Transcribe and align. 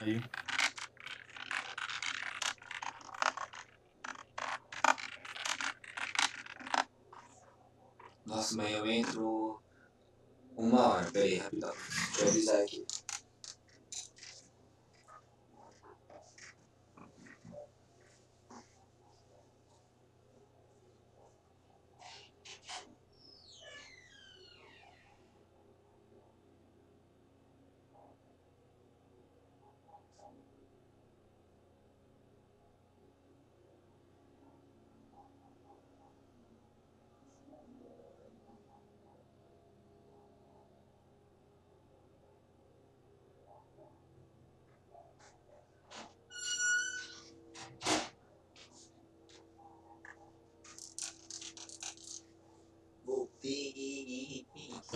Aí. 0.00 0.22
Nossa, 8.24 8.56
mas 8.56 8.72
eu 8.72 8.86
entro 8.86 9.60
uma 10.56 10.88
hora. 10.88 11.10
Pera 11.10 11.24
aí, 11.24 11.36
rapidão. 11.38 11.72
Deixa 11.72 12.22
eu 12.22 12.28
avisar 12.28 12.62
aqui. 12.62 12.86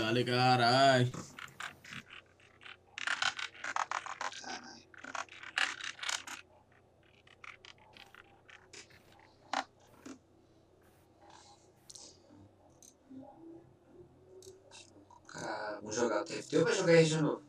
Dale, 0.03 0.25
carai. 0.25 1.05
Caralho. 1.05 1.13
Cara, 15.29 15.77
vamos 15.77 15.95
jogar 15.95 16.23
o 16.23 16.25
TFT 16.25 16.57
ou 16.57 16.65
vai 16.65 16.75
jogar 16.75 16.93
aí 16.95 17.05
de 17.05 17.23
novo? 17.23 17.43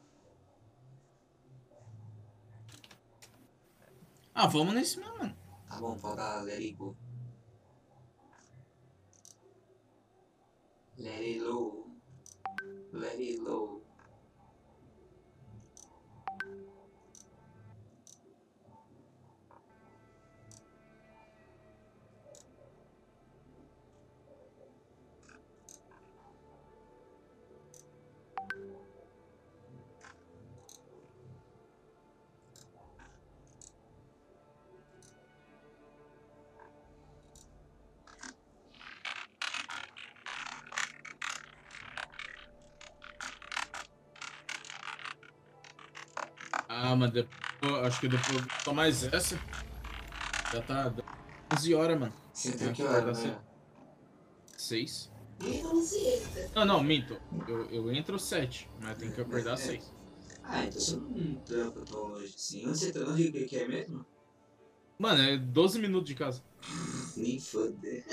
Ah, 4.35 4.45
vamos 4.45 4.75
nesse 4.75 4.99
mesmo, 4.99 5.17
mano. 5.17 5.35
Tá 5.67 5.77
bom, 5.79 5.97
pode 5.97 6.17
dar 6.17 6.43
let 6.43 6.77
Ah, 46.75 46.95
mas 46.95 47.11
depois, 47.11 47.73
acho 47.85 47.99
que 47.99 48.07
depois 48.07 48.43
só 48.63 48.73
mais 48.73 49.03
essa. 49.03 49.39
Já 50.51 50.61
tá 50.61 50.93
11 51.53 51.75
horas, 51.75 51.99
mano. 51.99 52.13
Você 52.33 52.51
tem 52.53 52.69
É, 52.69 52.73
que 52.73 52.81
hora, 52.83 53.01
vai 53.01 53.13
dar 53.13 53.21
né? 53.21 53.39
6. 54.57 55.11
Ih, 55.41 55.61
não. 55.61 55.73
Não, 56.55 56.65
não, 56.65 56.83
minto. 56.83 57.19
Eu, 57.47 57.69
eu 57.69 57.91
entro 57.91 58.17
7, 58.17 58.67
mas 58.81 58.97
tem 58.97 59.11
que 59.11 59.21
acordar 59.21 59.55
6. 59.57 59.93
Ah, 60.43 60.65
então 60.65 60.81
você 60.81 60.95
não 60.95 61.35
trampa 61.45 61.81
tão 61.81 62.07
longe 62.07 62.33
assim. 62.35 62.67
Onde 62.67 62.77
você 62.79 62.91
tá? 62.91 62.99
Onde 63.01 63.31
que 63.31 63.45
que 63.45 63.55
é 63.57 63.67
mesmo? 63.67 64.05
Mano, 64.97 65.21
é 65.21 65.37
12 65.37 65.79
minutos 65.79 66.07
de 66.07 66.15
casa. 66.15 66.41
Nem 67.15 67.39
foder. 67.39 68.03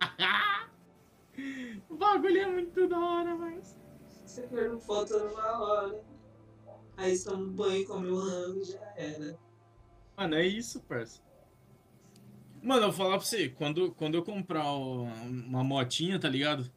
o 1.88 1.96
bagulho 1.96 2.38
é 2.40 2.46
muito 2.50 2.88
da 2.88 2.98
hora, 2.98 3.36
mas. 3.36 3.76
Você 4.26 4.42
perdeu 4.42 4.80
foto 4.80 5.16
numa 5.18 5.60
hora. 5.60 6.13
Aí 6.96 7.16
você 7.16 7.28
toma 7.28 7.44
um 7.44 7.52
banho, 7.52 7.86
come 7.86 8.08
o 8.08 8.18
rango 8.18 8.60
e 8.60 8.64
já 8.64 8.92
era. 8.96 9.38
Mano, 10.16 10.34
é 10.36 10.46
isso, 10.46 10.80
parça. 10.80 11.20
Mano, 12.62 12.82
eu 12.82 12.92
vou 12.92 12.92
falar 12.92 13.18
pra 13.18 13.26
você, 13.26 13.48
quando, 13.48 13.92
quando 13.92 14.14
eu 14.14 14.22
comprar 14.22 14.72
uma 14.72 15.62
motinha, 15.62 16.18
tá 16.18 16.28
ligado? 16.28 16.70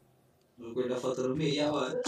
Vou 0.58 0.74
guardar 0.74 0.98
foto 0.98 1.28
no 1.28 1.36
meia 1.36 1.72
hora. 1.72 2.02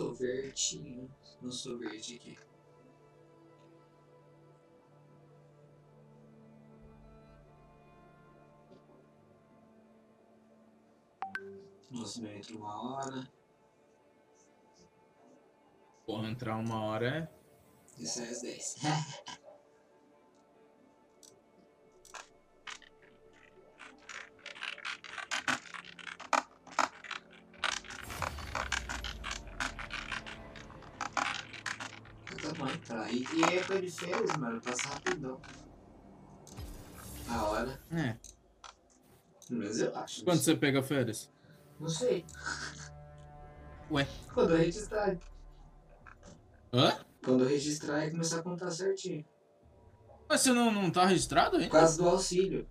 Sou 0.00 0.14
verdinho. 0.14 1.14
Não 1.42 1.52
sou 1.52 1.78
verde 1.78 2.16
aqui. 2.16 2.38
Nossa, 11.90 12.22
meu 12.22 12.32
entra 12.34 12.56
uma 12.56 12.82
hora. 12.82 13.30
Porra, 16.06 16.30
entrar 16.30 16.56
uma 16.56 16.82
hora 16.82 17.06
é. 17.98 18.00
E 18.02 18.06
sai 18.06 18.30
às 18.30 18.40
10. 18.40 18.76
Época 33.70 33.82
de 33.82 33.90
férias, 33.92 34.36
mano, 34.36 34.60
passa 34.60 34.88
rapidão. 34.88 35.40
A 37.28 37.44
hora. 37.44 37.80
É. 37.92 38.16
Pelo 39.46 39.60
menos 39.60 39.78
eu 39.78 39.96
acho. 39.96 40.24
Quando 40.24 40.40
você 40.40 40.56
pega 40.56 40.82
férias? 40.82 41.30
Não 41.78 41.88
sei. 41.88 42.24
Ué? 43.92 44.08
Quando 44.34 44.50
eu 44.50 44.56
registrar. 44.56 45.16
Hã? 46.72 46.98
Quando 47.22 47.44
eu 47.44 47.48
registrar 47.48 48.06
e 48.06 48.10
começar 48.10 48.40
a 48.40 48.42
contar 48.42 48.72
certinho. 48.72 49.24
Mas 50.28 50.40
você 50.40 50.52
não, 50.52 50.72
não 50.72 50.90
tá 50.90 51.06
registrado 51.06 51.52
Por 51.52 51.60
ainda? 51.60 51.70
causa 51.70 51.96
do 51.96 52.08
auxílio. 52.08 52.66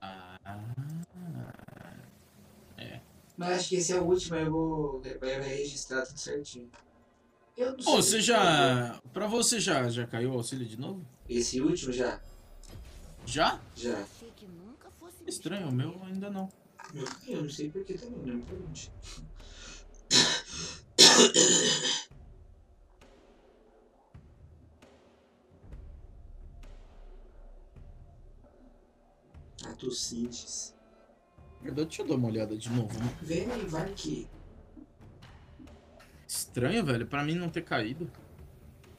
Ah. 0.00 0.38
Mas 3.36 3.58
acho 3.58 3.68
que 3.68 3.76
esse 3.76 3.92
é 3.92 4.00
o 4.00 4.04
último, 4.04 4.36
aí 4.36 4.44
eu 4.44 4.50
vou 4.50 5.02
vai 5.20 5.38
registrar 5.40 6.06
tudo 6.06 6.18
certinho. 6.18 6.70
Eu 7.58 7.72
não 7.72 7.78
sei. 7.80 7.92
Pô, 7.92 7.96
você 8.00 8.20
já. 8.20 9.00
Pra 9.12 9.26
você 9.26 9.58
já, 9.58 9.88
já 9.88 10.06
caiu 10.06 10.30
o 10.30 10.34
auxílio 10.34 10.64
de 10.64 10.78
novo? 10.78 11.04
Esse 11.28 11.60
último 11.60 11.92
já? 11.92 12.20
Já? 13.26 13.60
Já. 13.74 14.06
Estranho, 15.26 15.68
o 15.68 15.72
meu 15.72 16.00
ainda 16.04 16.30
não. 16.30 16.48
Eu, 16.94 17.04
eu 17.26 17.42
não 17.42 17.50
sei 17.50 17.68
porquê 17.68 17.94
também, 17.94 18.20
não 18.24 18.36
me 18.36 18.42
pergunte. 18.42 18.92
A 29.66 29.72
Tucides. 29.74 30.74
Verdade, 31.60 31.88
deixa 31.88 32.02
eu 32.02 32.06
dar 32.06 32.14
uma 32.14 32.28
olhada 32.28 32.56
de 32.56 32.70
novo. 32.70 32.96
né? 33.00 33.18
Vem 33.20 33.50
aí, 33.50 33.66
vai 33.66 33.92
que. 33.94 34.28
Estranho, 36.28 36.84
velho, 36.84 37.06
pra 37.06 37.24
mim 37.24 37.34
não 37.34 37.48
ter 37.48 37.62
caído. 37.62 38.10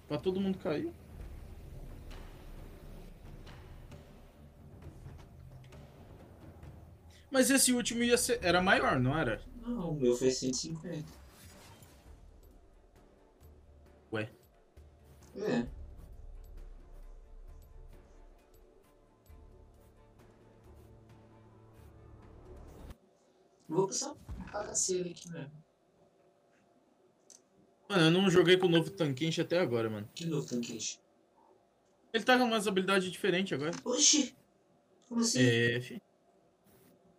Pra 0.07 0.17
todo 0.17 0.39
mundo 0.41 0.57
cair. 0.57 0.91
Mas 7.29 7.51
esse 7.51 7.71
último 7.71 8.01
ia 8.03 8.17
ser. 8.17 8.43
Era 8.43 8.59
maior, 8.61 8.99
não 8.99 9.15
era? 9.15 9.39
Não, 9.61 9.91
o 9.91 9.95
meu 9.95 10.15
foi 10.15 10.31
150. 10.31 11.05
Ué. 14.11 14.27
É. 15.35 15.67
Vou 23.67 23.85
passar 23.85 24.13
um 24.13 24.51
bagaceiro 24.51 25.09
aqui 25.11 25.31
mesmo. 25.31 25.68
Mano, 27.89 28.03
eu 28.03 28.11
não 28.11 28.29
joguei 28.29 28.55
com 28.55 28.67
o 28.67 28.69
novo 28.69 28.91
Tanquenche 28.91 29.41
até 29.41 29.57
agora, 29.57 29.89
mano. 29.89 30.07
Que 30.13 30.23
novo 30.23 30.47
tanquete? 30.47 30.99
Ele 32.13 32.23
tá 32.23 32.37
com 32.37 32.43
umas 32.43 32.67
habilidades 32.67 33.11
diferentes 33.11 33.51
agora. 33.51 33.71
Oxi! 33.83 34.35
Como 35.07 35.21
assim? 35.21 35.39
É, 35.41 35.81
fi. 35.81 36.01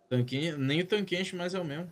Tanquenche, 0.09 0.57
nem 0.57 0.79
o 0.79 0.87
Tanquenche 0.87 1.35
mais 1.35 1.53
é 1.53 1.59
o 1.59 1.65
mesmo. 1.65 1.91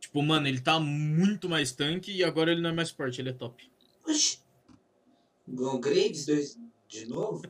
Tipo, 0.00 0.22
mano, 0.22 0.48
ele 0.48 0.60
tá 0.60 0.80
muito 0.80 1.46
mais 1.46 1.72
tanque 1.72 2.10
e 2.10 2.24
agora 2.24 2.50
ele 2.50 2.62
não 2.62 2.70
é 2.70 2.72
mais 2.72 2.90
forte, 2.90 3.20
ele 3.20 3.28
é 3.28 3.34
top. 3.34 3.70
Oxi! 4.06 4.40
Gon 5.46 5.78
Graves 5.78 6.24
dois 6.24 6.58
de 6.88 7.06
novo? 7.06 7.42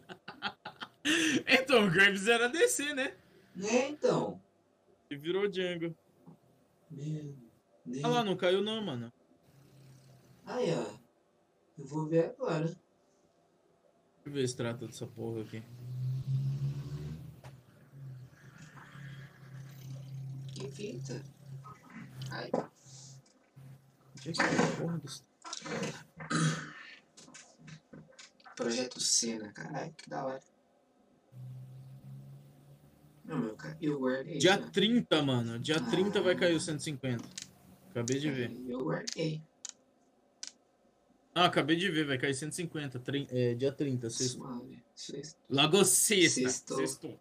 Então, 1.46 1.86
o 1.86 1.90
Graves 1.90 2.26
era 2.28 2.48
DC, 2.48 2.94
né? 2.94 3.16
É, 3.62 3.88
então. 3.88 4.40
E 5.10 5.16
virou 5.16 5.48
Django. 5.48 5.94
Meu 6.90 7.34
Deus. 7.84 8.04
Ah 8.04 8.08
lá, 8.08 8.24
não 8.24 8.36
caiu 8.36 8.62
não, 8.62 8.80
mano. 8.82 9.12
Aí, 10.46 10.74
ó. 10.74 10.98
Eu 11.78 11.86
vou 11.86 12.06
ver 12.06 12.26
agora. 12.26 12.64
Deixa 12.66 12.78
eu 14.26 14.32
ver 14.32 14.48
se 14.48 14.56
trata 14.56 14.86
dessa 14.86 15.06
porra 15.06 15.42
aqui. 15.42 15.62
Que 20.54 20.70
fita. 20.70 21.22
Ai, 22.30 22.50
Onde 24.26 24.28
é 24.28 24.32
que 24.32 24.38
tá 24.38 24.44
a 24.44 24.76
porra 24.76 24.98
desse... 24.98 25.22
projeto 28.54 29.00
Cena, 29.00 29.50
caralho, 29.52 29.92
que 29.94 30.10
da 30.10 30.24
hora. 30.26 30.49
Não, 33.30 33.38
meu 33.38 33.56
eu 33.80 33.96
guardei. 34.00 34.38
Dia 34.38 34.56
já. 34.56 34.70
30, 34.70 35.22
mano. 35.22 35.56
Dia 35.60 35.80
30 35.80 36.20
vai 36.20 36.34
cair 36.34 36.56
o 36.56 36.60
150. 36.60 37.24
Acabei 37.90 38.18
de 38.18 38.28
ver. 38.28 38.50
Eu 38.66 38.82
guardei. 38.82 39.40
Ah, 41.32 41.44
acabei 41.44 41.76
de 41.76 41.88
ver, 41.92 42.04
vai 42.06 42.18
cair 42.18 42.34
150. 42.34 42.98
Trin... 42.98 43.28
É, 43.30 43.54
dia 43.54 43.70
30, 43.70 44.10
sexto. 44.10 44.38
Suave. 44.38 44.82
Sexto. 44.96 45.38
Lago 45.48 45.84
sexta. 45.84 46.40
Sextou. 46.40 46.76
Sextou. 46.78 47.20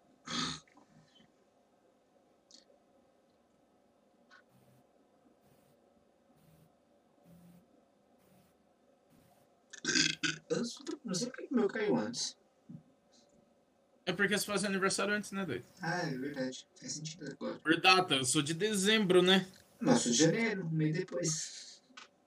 Eu 10.48 10.62
não 11.04 11.14
sei- 11.14 11.30
porque 11.30 11.48
meu 11.54 11.68
caiu 11.68 11.96
antes. 11.96 12.36
É 14.06 14.12
porque 14.12 14.36
você 14.36 14.44
faz 14.44 14.64
aniversário 14.64 15.14
antes, 15.14 15.30
né, 15.32 15.44
doido? 15.44 15.64
Ah, 15.80 15.98
é 15.98 16.16
verdade. 16.16 16.66
Faz 16.80 16.92
sentido 16.92 17.30
agora. 17.30 17.54
Por 17.56 17.80
data, 17.80 18.14
eu 18.14 18.24
sou 18.24 18.42
de 18.42 18.54
dezembro, 18.54 19.22
né? 19.22 19.46
Nossa, 19.80 20.10
de 20.10 20.16
janeiro, 20.16 20.68
mês 20.70 20.94
depois. 20.94 21.82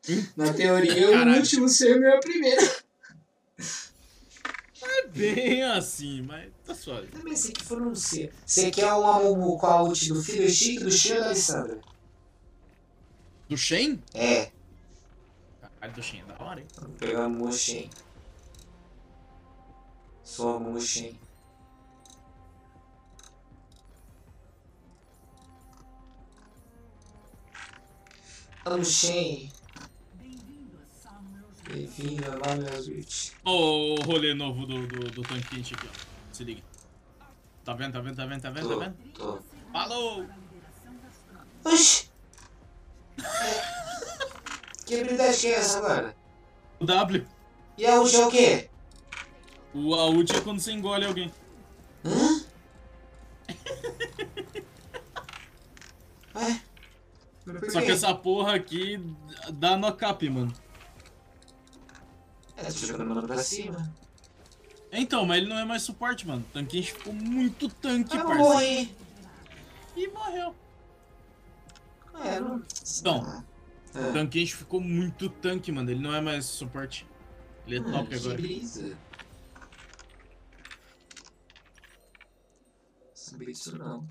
Hum? 0.09 0.25
Na 0.35 0.53
teoria, 0.53 1.11
o 1.11 1.35
último 1.35 1.69
ser 1.69 1.97
o 1.97 1.99
meu 1.99 2.19
primeiro. 2.19 2.61
É 4.85 5.07
bem 5.07 5.63
assim, 5.63 6.21
mas 6.23 6.51
tá 6.65 6.75
suave. 6.75 7.07
Também 7.07 7.35
sei 7.35 7.53
que 7.53 7.63
foram 7.63 7.89
um 7.89 7.95
ser. 7.95 8.33
Você 8.45 8.69
quer 8.69 8.91
uma 8.93 9.19
Mumu 9.19 9.57
com 9.57 9.65
a 9.65 9.81
ult 9.81 10.09
do 10.09 10.21
filho 10.21 10.49
chique 10.49 10.83
do 10.83 10.91
Chico 10.91 11.19
da 11.19 11.25
Alessandra? 11.27 11.79
Do 13.47 13.57
Shen? 13.57 14.03
É. 14.13 14.51
Caralho, 15.61 15.93
do 15.93 16.03
Shen 16.03 16.21
é 16.21 16.25
da 16.25 16.43
hora, 16.43 16.59
hein? 16.59 16.67
Vamos 16.75 16.97
pegar 16.97 17.25
a 17.25 17.51
Shen. 17.51 17.89
Sou 20.23 20.75
a 20.75 20.79
Shen. 20.79 21.17
Shen. 28.83 29.51
Bem-vindo 31.69 32.23
a 32.31 32.47
Manuel's 32.47 32.87
Reach. 32.87 33.33
Ó 33.43 33.51
o 33.51 34.01
rolê 34.03 34.33
novo 34.33 34.65
do, 34.65 34.87
do, 34.87 34.99
do 35.11 35.21
aqui, 35.21 35.61
ó. 35.75 35.89
Se 36.31 36.43
liga. 36.43 36.61
Tá 37.65 37.73
vendo, 37.73 37.93
tá 37.93 37.99
vendo, 37.99 38.15
tá 38.15 38.25
vendo, 38.25 38.41
tá 38.41 38.49
vendo, 38.51 38.67
tá 38.69 38.73
Tô, 38.73 38.79
vendo? 38.79 38.95
tô. 39.13 39.39
Falou! 39.71 40.25
Oxi! 41.65 42.09
Que 44.85 44.99
habilidade 44.99 45.37
que 45.39 45.47
é 45.47 45.55
essa 45.55 45.77
agora? 45.79 46.15
O 46.79 46.85
W. 46.85 47.27
E 47.77 47.85
a 47.85 47.99
ult 47.99 48.15
é 48.15 48.25
o 48.25 48.29
quê? 48.29 48.69
O 49.73 49.93
a 49.95 50.05
ult 50.09 50.35
é 50.35 50.41
quando 50.41 50.59
você 50.59 50.71
engole 50.71 51.05
alguém. 51.05 51.31
Hã? 52.05 52.32
Só 57.69 57.81
que 57.81 57.91
essa 57.91 58.13
porra 58.15 58.55
aqui 58.55 58.99
dá 59.53 59.75
no 59.77 59.93
cap, 59.93 60.27
mano. 60.29 60.53
É, 62.55 62.63
tô 62.65 62.71
jogando 62.85 63.15
mano 63.15 63.27
pra 63.27 63.37
cima. 63.39 63.93
Então, 64.91 65.25
mas 65.25 65.37
ele 65.37 65.49
não 65.49 65.57
é 65.57 65.65
mais 65.65 65.81
suporte, 65.81 66.27
mano. 66.27 66.41
O 66.41 66.53
ficou 66.93 67.11
muito 67.13 67.67
tanque, 67.67 68.15
Ah, 68.15 68.23
parça. 68.23 68.37
morri. 68.37 68.95
E 69.95 70.07
morreu. 70.07 70.55
É, 72.23 72.39
não... 72.39 72.63
Então. 72.99 73.43
O 73.95 73.99
Ah, 73.99 74.11
tanquente 74.13 74.55
ficou 74.55 74.79
muito 74.79 75.29
tanque, 75.29 75.71
mano. 75.71 75.89
Ele 75.89 75.99
não 76.01 76.13
é 76.13 76.21
mais 76.21 76.45
suporte. 76.45 77.07
Ele 77.65 77.77
é 77.77 77.79
ah, 77.79 77.91
top 77.91 78.15
agora. 78.15 78.35
brisa. 78.35 78.97
Sabia 83.13 83.47
disso 83.47 83.77
não. 83.77 84.07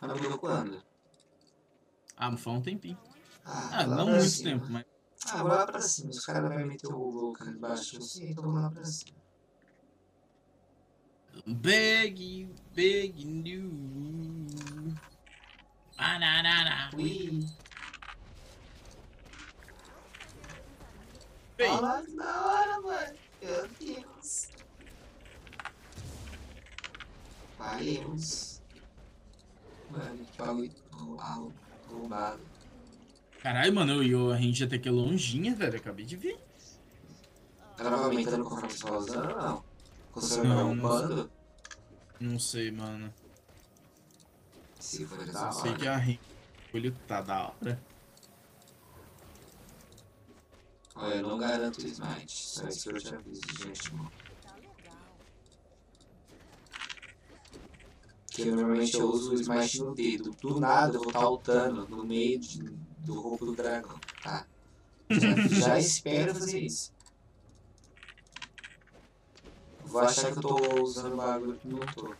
Ah, 0.00 0.06
quando? 0.38 0.82
Ah, 2.16 2.36
faz 2.36 2.56
um 2.56 2.60
tempinho. 2.62 2.98
Ah, 3.44 3.80
Ah, 3.80 3.86
não 3.86 4.06
muito 4.08 4.24
cima. 4.24 4.50
tempo, 4.50 4.66
mas. 4.72 4.84
Ah, 5.26 5.38
vou 5.38 5.48
lá 5.48 5.66
pra 5.66 5.80
cima. 5.80 6.10
Os 6.10 6.24
caras 6.24 6.52
vão 6.52 6.66
meter 6.66 6.86
o 6.92 7.10
louco 7.10 7.44
embaixo 7.44 8.00
você, 8.00 8.30
então 8.30 8.44
vou 8.44 8.52
lá 8.54 8.70
pra 8.70 8.84
cima. 8.84 9.16
Big, 11.46 12.48
big 12.72 13.24
new. 13.26 14.46
Banana. 15.96 16.90
Ui. 16.94 17.46
Ei, 21.58 21.68
Olha 21.68 22.02
que 22.04 22.16
da 22.16 22.46
hora, 22.46 22.80
mano. 22.80 23.18
Meu 23.42 23.68
Deus. 23.80 24.48
Valemos. 27.58 28.60
Mano, 29.90 30.24
que 30.24 30.38
bagulho 30.38 30.72
ro- 30.92 31.52
roubado. 31.94 32.40
Caralho, 33.42 33.74
mano, 33.74 34.02
eu, 34.02 34.32
a 34.32 34.36
gente 34.38 34.64
até 34.64 34.78
que 34.78 34.88
é 34.88 34.92
longinha, 34.92 35.54
velho. 35.54 35.76
Acabei 35.76 36.04
de 36.04 36.16
ver. 36.16 36.38
Vai 37.76 37.92
aumentando 37.92 38.44
conforme 38.44 38.72
você 38.72 38.84
vai 38.84 38.98
usando 38.98 39.30
ou 39.30 39.36
não? 39.36 39.64
Não, 40.44 40.88
vai 40.88 41.16
não? 41.16 41.30
Não 42.20 42.38
sei, 42.38 42.70
mano. 42.70 43.12
Se 44.78 45.04
for 45.04 45.24
da 45.26 45.32
Só 45.32 45.52
sei 45.52 45.70
hora. 45.72 45.80
que 45.80 45.88
a 45.88 45.96
renda 45.96 46.20
do 46.72 46.76
olho 46.76 46.96
tá 47.06 47.20
da 47.20 47.48
hora. 47.48 47.80
Olha, 50.94 51.14
eu 51.16 51.22
não 51.22 51.38
garanto 51.38 51.84
smite. 51.86 52.46
Só 52.46 52.68
isso 52.68 52.88
que 52.90 52.96
eu 52.96 53.00
te 53.00 53.14
aviso, 53.14 53.40
gente. 53.62 53.94
mano. 53.94 54.12
Porque 58.34 58.50
normalmente 58.50 58.94
eu 58.94 59.08
uso 59.10 59.30
o 59.32 59.34
smite 59.40 59.78
no 59.78 59.94
dedo. 59.94 60.36
Do 60.40 60.58
nada 60.58 60.96
eu 60.96 61.00
vou 61.00 61.10
estar 61.10 61.20
altando 61.20 61.88
no 61.88 62.04
meio 62.04 62.40
de- 62.40 62.58
do 63.06 63.20
roubo 63.20 63.46
do 63.46 63.54
dragão, 63.54 64.00
tá? 64.20 64.44
Já, 65.08 65.36
já 65.36 65.78
espero 65.78 66.34
fazer 66.34 66.60
isso. 66.62 66.92
Vou 69.78 70.00
achar 70.00 70.32
que 70.32 70.38
eu 70.38 70.42
tô 70.42 70.82
usando 70.82 71.16
bagulho 71.16 71.60
que 71.60 71.68
não 71.68 71.78
tô. 71.92 72.12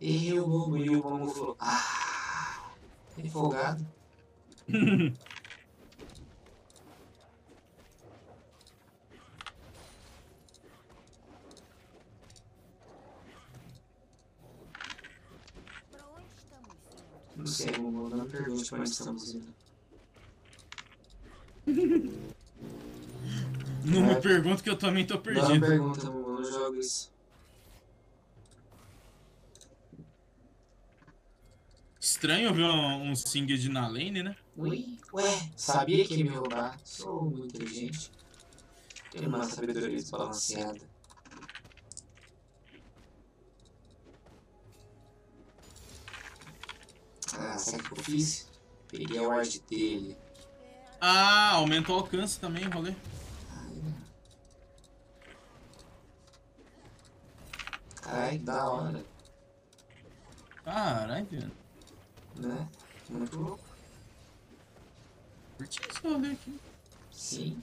E 0.00 0.32
o 0.40 0.48
Momo, 0.48 0.76
e 0.78 0.88
o 0.88 1.02
Momo 1.02 1.28
falou, 1.28 1.56
ah, 1.60 2.74
empolgado. 3.18 3.86
Pra 15.90 16.08
onde 16.08 16.32
estamos 16.34 16.74
indo? 16.90 17.20
Não 17.36 17.46
sei, 17.46 17.72
Momo, 17.78 18.08
não 18.08 18.24
me 18.24 18.30
pergunte 18.30 18.68
pra 18.68 18.80
onde 18.80 18.90
estamos 18.90 19.34
indo. 19.34 19.54
Não 23.84 24.10
É. 24.10 24.14
me 24.14 24.20
pergunto 24.20 24.62
que 24.62 24.70
eu 24.70 24.76
também 24.78 25.04
tô 25.04 25.14
Não 25.14 25.20
me 25.22 25.24
perdido. 25.34 25.66
pergunta, 25.66 26.10
Momo, 26.10 26.36
não 26.40 26.44
jogo 26.44 26.76
isso. 26.76 27.10
estranho 32.00 32.52
ver 32.54 32.64
um, 32.64 33.10
um 33.10 33.16
Singed 33.16 33.68
na 33.68 33.86
lane, 33.88 34.22
né? 34.22 34.36
Ui, 34.56 34.98
ué, 35.12 35.50
sabia 35.56 36.04
que 36.04 36.16
ia 36.16 36.24
me 36.24 36.30
roubar. 36.30 36.78
Sou 36.84 37.22
muito 37.24 37.56
inteligente. 37.56 38.10
Tenho 39.10 39.28
uma 39.28 39.44
sabedoria 39.44 39.96
desbalanceada. 39.96 40.91
Sabe 47.64 47.82
o 47.82 47.90
que 47.94 48.00
eu 48.00 48.04
fiz? 48.04 48.48
Peguei 48.88 49.18
a 49.18 49.22
ward 49.28 49.60
dele. 49.68 50.16
Ah, 51.00 51.52
aumenta 51.52 51.90
o 51.92 51.94
alcance 51.96 52.38
também, 52.38 52.64
rolê. 52.68 52.94
Ai, 58.04 58.38
que 58.38 58.44
da 58.44 58.68
hora, 58.68 59.04
Caralho, 60.64 61.26
velho. 61.26 61.50
né? 62.36 62.68
Muito 63.08 63.38
louco. 63.38 63.64
Curti 65.56 65.80
esse 65.90 66.00
rolê 66.06 66.32
aqui. 66.32 66.60
Sim. 67.10 67.62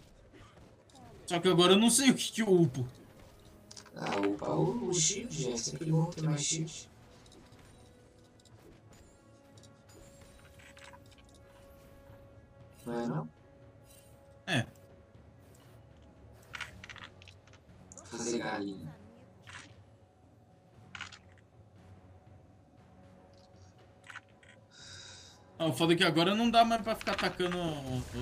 Só 1.25 1.39
que 1.39 1.47
agora 1.47 1.73
eu 1.73 1.79
não 1.79 1.89
sei 1.89 2.09
o 2.09 2.15
que 2.15 2.31
que 2.31 2.41
eu 2.41 2.51
upo. 2.51 2.87
Ah, 3.95 4.19
opa, 4.19 4.49
o, 4.53 4.89
o 4.89 4.93
shield, 4.93 5.51
é 5.51 5.57
sempre 5.57 5.91
bom 5.91 6.05
ter 6.05 6.23
mais 6.23 6.41
shield. 6.43 6.89
Não 12.89 12.99
é 12.99 13.07
não? 13.07 13.29
É. 14.47 14.65
Fazer 18.05 18.39
galinha. 18.39 18.95
Ah, 25.59 25.67
o 25.67 25.73
foda 25.73 25.93
é 25.93 25.95
que 25.95 26.03
agora 26.03 26.33
não 26.33 26.49
dá 26.49 26.65
mais 26.65 26.81
pra 26.81 26.95
ficar 26.95 27.11
atacando 27.11 27.59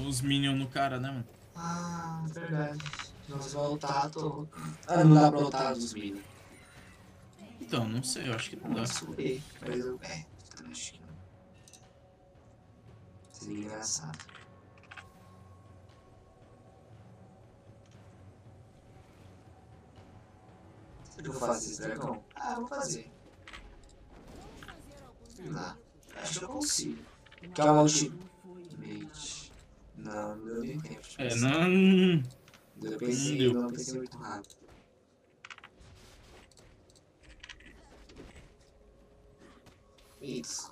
os 0.06 0.20
minions 0.20 0.60
no 0.60 0.68
cara, 0.68 1.00
né, 1.00 1.12
mano? 1.12 1.28
Ah, 1.56 2.26
verdade. 2.28 2.84
Nós 3.30 3.54
voltar, 3.54 4.10
tô... 4.10 4.46
Ah, 4.86 5.02
não 5.02 5.16
dá 5.16 5.32
pra 5.32 5.40
voltar 5.40 5.74
dos 5.76 5.94
minions. 5.94 6.26
Então, 7.62 7.88
não 7.88 8.04
sei, 8.04 8.28
eu 8.28 8.34
acho 8.34 8.50
que 8.50 8.58
não 8.58 8.72
dá. 8.72 8.82
Não 8.82 8.86
sei, 8.86 9.42
mas 9.62 9.80
eu... 9.80 9.98
É, 10.02 10.26
acho 10.70 10.94
que 10.94 11.00
não. 11.00 11.16
Seria 13.32 13.60
engraçado. 13.60 14.37
Será 21.18 21.24
que 21.24 21.28
eu 21.30 21.34
vou 21.34 21.48
fazer 21.48 21.72
esse 21.72 21.82
dragão? 21.82 22.24
Ah, 22.36 22.52
eu 22.54 22.58
vou 22.58 22.68
fazer. 22.68 23.12
Sei 25.36 25.50
lá. 25.50 25.78
Acho 26.16 26.40
que 26.40 26.46
eu 26.46 26.50
consigo. 26.50 27.04
Que 27.54 27.62
é 27.62 27.64
uma 27.64 27.82
ultimate. 27.82 29.52
Não, 29.96 30.36
não 30.36 30.46
deu 30.46 30.62
nem 30.62 30.80
tempo. 30.80 31.02
de 31.02 31.16
É, 31.22 31.30
pensar. 31.30 31.50
não. 31.68 32.24
Eu 32.84 32.98
pensei, 33.00 33.38
deu. 33.38 33.54
não 33.54 33.72
pensei 33.72 33.96
muito 33.98 34.18
rápido. 34.18 34.56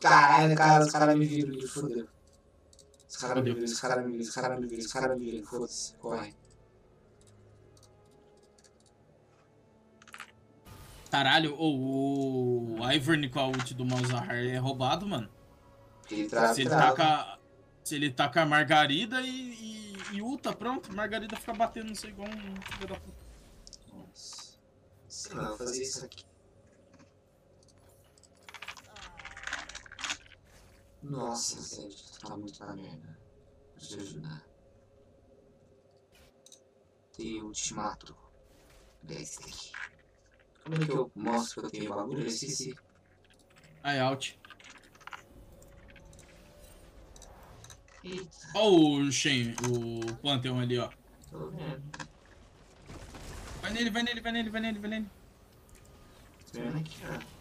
Caralho, 0.01 0.55
cara, 0.55 0.83
os 0.85 0.91
caras 0.91 1.15
me 1.17 1.25
viram 1.25 1.51
de 1.51 1.67
fudeu. 1.67 2.07
Os 3.09 3.17
caras 3.17 3.43
me 3.43 3.53
viram, 3.53 3.65
os 3.65 3.79
caras 3.79 4.05
me 4.05 4.11
viram, 4.11 4.23
os 4.23 4.31
caras 4.33 4.59
me 4.59 4.67
viram, 4.67 4.85
os 4.85 4.93
caras 4.93 5.17
me 5.19 5.25
viram, 5.31 5.45
foda-se, 5.45 5.93
corre. 5.95 6.33
Caralho, 11.09 11.55
o, 11.55 12.79
o 12.79 12.91
Ivern 12.91 13.29
com 13.29 13.39
a 13.39 13.47
ult 13.47 13.73
do 13.73 13.85
Malzahar 13.85 14.35
é 14.35 14.57
roubado, 14.57 15.07
mano. 15.07 15.29
Ele 16.09 16.27
trava, 16.27 16.53
Se 16.53 16.61
ele 16.61 16.69
taca. 16.69 17.39
Se 17.83 17.95
ele 17.95 18.11
taca 18.11 18.41
a 18.41 18.45
Margarida 18.45 19.21
e, 19.21 19.29
e, 19.29 19.97
e 20.13 20.21
ulta, 20.21 20.51
pronto, 20.53 20.91
Margarida 20.91 21.35
fica 21.35 21.53
batendo, 21.53 21.89
não 21.89 21.95
sei, 21.95 22.09
igual 22.09 22.27
um 22.27 22.61
filho 22.73 22.87
da 22.87 22.95
puta. 22.95 23.25
Nossa. 23.93 24.57
Sei 25.07 25.35
lá, 25.35 25.49
vou 25.49 25.57
fazer 25.57 25.83
isso 25.83 26.03
aqui. 26.03 26.25
Nossa, 31.03 31.61
sério, 31.61 31.95
tu 31.95 32.27
tá 32.27 32.35
muito 32.35 32.59
na 32.59 32.75
merda. 32.75 33.19
Deixa 33.77 33.93
eu 33.93 33.97
te 33.99 34.03
ajudar. 34.03 34.43
Tem 37.15 37.41
ultimato. 37.43 38.17
Desse 39.03 39.39
daqui. 39.41 39.71
Como 40.65 40.81
é 40.81 40.85
que 40.85 40.91
eu 40.91 41.11
mostro 41.13 41.61
que 41.61 41.67
eu 41.67 41.69
tenho 41.69 41.93
bagulho? 41.93 42.21
Eu 42.21 42.25
esqueci. 42.25 42.73
Aí, 43.83 43.99
out. 43.99 44.35
Eita, 48.03 48.25
Ó 48.55 48.69
o 48.71 49.11
Shen, 49.11 49.53
o 49.69 50.15
Pantheon 50.23 50.59
ali, 50.59 50.79
ó. 50.79 50.89
tô 51.29 51.51
vendo. 51.51 51.83
Vai 53.61 53.73
nele, 53.73 53.89
vai 53.91 54.01
nele, 54.01 54.21
vai 54.21 54.31
nele, 54.31 54.49
vai 54.49 54.61
nele, 54.61 54.79
vai 54.79 54.89
nele. 54.89 55.07
Tô 56.51 56.59
vendo 56.59 56.77
aqui, 56.79 56.97
ó. 57.03 57.35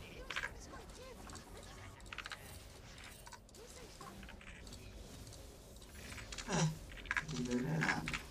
É, 6.52 6.57
não 7.33 7.45
vendo 7.45 7.62
nada. 7.62 8.24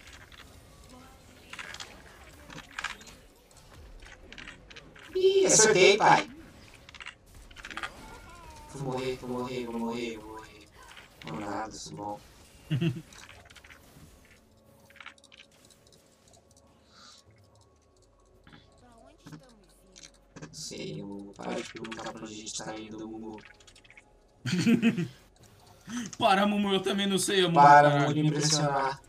Ih, 5.15 5.45
acertei, 5.45 5.97
pai. 5.97 6.29
Vou 8.73 8.93
morrer, 8.93 9.15
vou 9.17 9.29
morrer, 9.29 9.65
vou 9.65 9.79
morrer, 9.79 10.17
vou 10.17 10.29
morrer. 10.35 10.67
Não 11.25 11.39
nada, 11.39 11.69
isso 11.69 11.95
bom. 11.95 12.19
Pra 18.79 18.89
onde 19.05 19.15
estamos 19.25 19.43
indo? 19.85 20.47
Não 20.47 20.53
sei, 20.53 21.01
eu 21.01 21.33
paro 21.37 21.61
de 21.61 21.69
perguntar 21.73 22.11
pra 22.11 22.21
onde 22.23 22.33
a 22.33 22.37
gente 22.37 22.57
tá 22.57 22.75
indo, 22.77 23.07
Mumu. 23.07 23.39
Para, 26.17 26.47
Mumu, 26.47 26.73
eu 26.73 26.81
também 26.81 27.05
não 27.07 27.19
sei, 27.19 27.45
amor. 27.45 27.61
Para. 27.61 27.89
Mumu, 27.89 28.13
me 28.13 28.27
impressionar. 28.27 28.99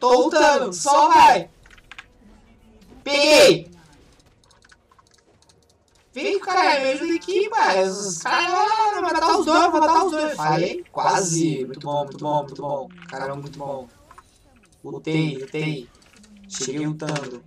Tô 0.00 0.24
lutando, 0.24 0.72
só 0.72 1.08
vai! 1.08 1.50
Peguei! 3.04 3.70
Vem, 6.12 6.40
caralho, 6.40 6.82
me 6.82 6.92
ajuda 6.92 7.14
aqui, 7.14 7.48
pai. 7.50 7.84
Os 7.84 8.18
caras 8.18 8.50
vão 8.94 9.02
matar 9.02 9.38
os 9.38 9.46
dois, 9.46 9.70
vão 9.70 9.80
matar 9.80 10.04
os 10.04 10.10
dois. 10.10 10.36
Falei, 10.36 10.84
quase. 10.90 11.64
Muito 11.66 11.80
bom, 11.80 12.04
muito 12.04 12.18
bom, 12.18 12.42
muito 12.42 12.62
bom. 12.62 12.88
Caramba, 13.08 13.36
muito 13.36 13.58
bom. 13.58 13.88
Lutei, 14.82 15.36
lutei. 15.38 15.88
Cheguei 16.48 16.86
lutando. 16.86 17.44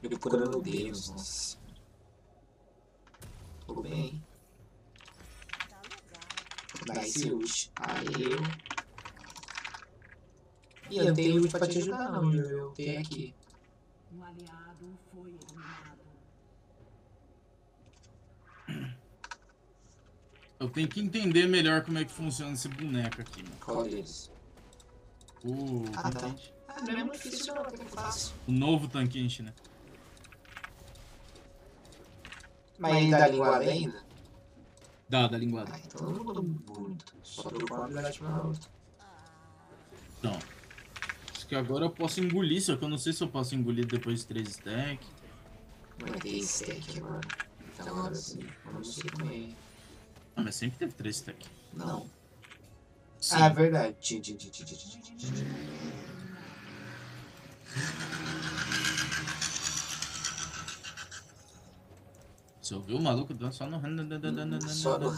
Procurando 0.00 0.60
Deus, 0.62 1.10
nossa. 1.10 1.58
Tudo 3.66 3.82
bem. 3.82 4.22
Tá 6.88 6.94
legal. 6.94 6.94
Dá 6.94 7.06
esse 7.08 7.30
ult. 7.30 7.70
Aí 7.76 8.22
eu. 8.22 8.42
Ih, 10.90 10.98
eu 10.98 11.04
não 11.06 11.14
tenho 11.14 11.36
ult 11.42 11.50
pra 11.50 11.66
te 11.68 11.78
ajudar 11.78 12.10
não, 12.12 12.32
eu, 12.34 12.48
eu 12.48 12.70
tenho 12.70 13.00
aqui. 13.00 13.34
Um 14.12 14.22
aliado 14.24 14.98
foi 15.12 15.30
eliminado. 15.30 15.98
Eu 20.60 20.68
tenho 20.70 20.88
que 20.88 21.00
entender 21.00 21.46
melhor 21.46 21.84
como 21.84 21.98
é 21.98 22.04
que 22.04 22.10
funciona 22.10 22.52
esse 22.52 22.68
boneco 22.68 23.20
aqui, 23.20 23.42
mano. 23.44 23.56
Qual 23.64 23.84
deles? 23.84 24.30
O, 25.44 25.84
Ah, 25.96 26.10
tá. 26.10 26.34
Ah, 26.66 26.80
não 26.82 26.98
é 26.98 27.04
muito 27.04 27.22
difícil 27.22 27.54
não, 27.54 27.62
até 27.62 27.76
que 27.76 27.82
é 27.82 27.86
fácil. 27.86 28.34
o 28.46 28.52
novo 28.52 28.88
Tanquinch, 28.88 29.42
né? 29.42 29.54
Mas 32.78 32.96
ele 32.96 33.10
dá 33.10 33.28
linguada 33.28 33.64
ainda? 33.70 34.07
Da, 35.08 35.26
da 35.26 35.38
linguada. 35.38 35.72
Ah, 35.72 35.80
então 35.84 36.10
não 36.10 36.42
muito. 36.42 37.14
Só. 37.22 37.48
Acho 41.32 41.46
que 41.46 41.54
agora 41.54 41.86
eu 41.86 41.90
posso 41.90 42.20
engolir, 42.20 42.62
só 42.62 42.76
que 42.76 42.84
eu 42.84 42.88
não 42.88 42.98
sei 42.98 43.12
se 43.12 43.22
eu 43.22 43.28
posso 43.28 43.54
engolir 43.54 43.86
depois 43.86 44.20
de 44.20 44.26
3 44.26 44.48
stack. 44.48 45.06
Vai 45.98 46.18
ter 46.20 46.38
stack 46.38 46.98
agora. 46.98 47.20
Então 47.72 47.98
agora 47.98 48.14
sim, 48.14 48.46
eu 48.66 48.72
não 48.72 48.84
sei 48.84 49.10
também. 49.10 49.56
Ah, 50.36 50.42
mas 50.42 50.54
sempre 50.56 50.78
teve 50.78 50.92
3 50.92 51.16
stack. 51.16 51.46
Não. 51.72 52.06
Sim. 53.20 53.36
Ah, 53.36 53.46
é 53.46 53.50
verdade. 53.50 53.96
Tchim, 54.00 54.20
tchim, 54.20 54.36
tchim, 54.36 54.50
tchim, 54.50 54.64
tchim, 54.64 55.00
tchim, 55.00 55.16
tchim. 55.16 55.87
Você 62.68 62.74
ouviu 62.74 62.98
o 62.98 63.02
maluco 63.02 63.32
só 63.50 63.66
no. 63.66 63.80
Só 64.68 64.98
no. 64.98 65.10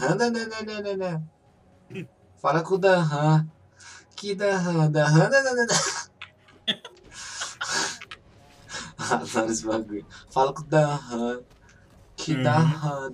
Fala 2.37 2.63
com 2.63 2.75
o 2.75 2.77
Danhan. 2.77 3.45
Que 4.15 4.33
nan, 4.35 4.89
nan. 4.89 5.29
Adoro 8.97 9.51
esse 9.51 9.65
bagulho. 9.65 10.05
Fala 10.29 10.53
com 10.53 10.61
o 10.61 10.65
Danhan. 10.65 11.41
Que 12.15 12.35
Uhum. 12.35 12.43
Nan, 12.43 12.71
nan. 12.71 13.11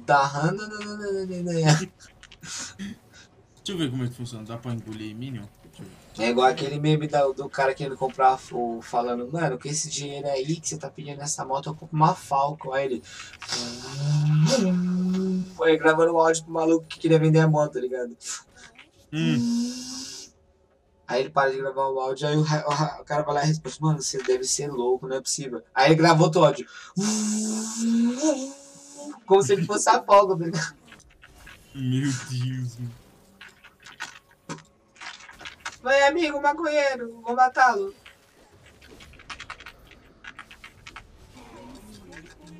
Deixa 2.78 3.10
eu 3.70 3.78
ver 3.80 3.90
como 3.90 4.04
é 4.04 4.08
que 4.08 4.14
funciona. 4.14 4.46
Dá 4.46 4.60
pra 4.60 4.72
engolir 4.72 5.16
Minion? 5.16 5.48
É 6.20 6.30
igual 6.30 6.48
aquele 6.48 6.80
meme 6.80 7.08
da- 7.08 7.28
do 7.28 7.48
cara 7.48 7.76
querendo 7.76 7.96
comprar 7.96 8.40
o 8.52 8.82
falando, 8.82 9.32
mano, 9.32 9.60
com 9.60 9.68
esse 9.68 9.88
dinheiro 9.88 10.28
aí 10.28 10.60
que 10.60 10.68
você 10.68 10.76
tá 10.78 10.90
pedindo 10.90 11.18
nessa 11.20 11.46
moto, 11.46 11.70
eu 11.70 11.76
compro 11.76 11.96
uma 11.96 12.16
Falcon. 12.16 12.74
Aí 12.74 12.86
ele. 12.86 13.04
Foi 15.56 15.78
gravando 15.78 16.14
um 16.14 16.20
áudio 16.20 16.44
pro 16.44 16.54
maluco 16.54 16.88
que 16.88 17.00
queria 17.00 17.20
vender 17.20 17.40
a 17.40 17.48
moto, 17.48 17.74
tá 17.74 17.80
ligado? 17.80 18.18
Hum, 19.14 20.28
Aí 21.08 21.22
ele 21.22 21.30
para 21.30 21.52
de 21.52 21.58
gravar 21.58 21.88
o 21.88 22.00
áudio, 22.00 22.28
aí 22.28 22.36
o, 22.36 22.42
o 22.42 22.44
o 23.02 23.06
cara 23.06 23.22
vai 23.24 23.36
lá 23.36 23.44
e 23.44 23.48
responde, 23.48 23.78
mano, 23.82 24.02
você 24.02 24.22
deve 24.24 24.44
ser 24.44 24.70
louco, 24.70 25.08
não 25.08 25.16
é 25.18 25.22
possível. 25.22 25.62
Aí 25.74 25.88
ele 25.88 25.96
gravou 25.96 26.26
outro 26.26 26.44
áudio. 26.44 26.68
Como 29.26 29.42
se 29.42 29.54
ele 29.54 29.66
fosse 29.66 29.88
a 29.90 30.02
Falcon, 30.04 30.38
tá 30.38 30.46
ligado? 30.46 30.76
meu 31.76 32.12
Deus. 32.30 32.78
mano. 32.80 33.07
Vai, 35.88 36.04
amigo, 36.04 36.42
maconheiro, 36.42 37.22
vou 37.22 37.34
matá-lo. 37.34 37.96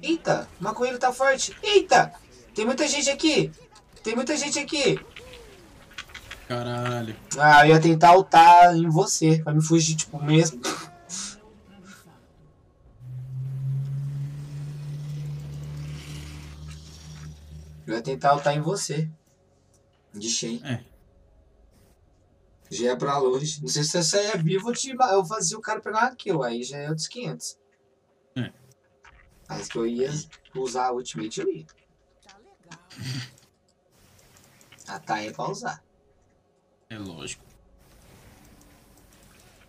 Eita, 0.02 0.48
o 0.58 0.64
maconheiro 0.64 0.98
tá 0.98 1.12
forte. 1.12 1.54
Eita, 1.62 2.14
tem 2.56 2.66
muita 2.66 2.88
gente 2.88 3.10
aqui. 3.10 3.52
Tem 4.02 4.16
muita 4.16 4.38
gente 4.38 4.58
aqui. 4.58 4.98
Caralho. 6.48 7.18
Ah, 7.38 7.68
eu 7.68 7.76
ia 7.76 7.82
tentar 7.82 8.16
ultar 8.16 8.74
em 8.74 8.88
você, 8.88 9.44
pra 9.44 9.54
me 9.54 9.62
fugir, 9.62 9.98
tipo, 9.98 10.24
mesmo. 10.24 10.62
Eu 17.86 17.96
ia 17.96 18.02
tentar 18.02 18.36
ultar 18.36 18.56
em 18.56 18.62
você. 18.62 19.10
De 20.14 20.30
Shen. 20.30 20.62
É. 20.64 20.97
Já 22.70 22.86
ia 22.86 22.98
pra 22.98 23.18
longe. 23.18 23.62
Não 23.62 23.68
sei 23.68 23.84
se 23.84 23.92
você 23.92 24.04
saia 24.04 24.38
vivo, 24.38 24.70
eu, 24.70 24.74
te, 24.74 24.90
eu 24.90 25.26
fazia 25.26 25.58
o 25.58 25.62
cara 25.62 25.80
pegar 25.80 26.16
kill. 26.16 26.44
Aí 26.44 26.64
já 26.64 26.78
é 26.78 26.90
outros 26.90 27.08
500. 27.08 27.58
É. 28.36 28.52
Mas 29.48 29.68
que 29.68 29.78
eu 29.78 29.88
ia 29.88 30.12
usar 30.56 30.88
a 30.88 30.92
ultimate, 30.92 31.42
eu 31.42 31.50
ia. 31.50 31.66
Tá 32.24 32.38
legal. 32.38 32.80
A 34.88 35.00
tá 35.00 35.22
é 35.22 35.32
pra 35.32 35.50
usar. 35.50 35.84
É 36.90 36.98
lógico. 36.98 37.46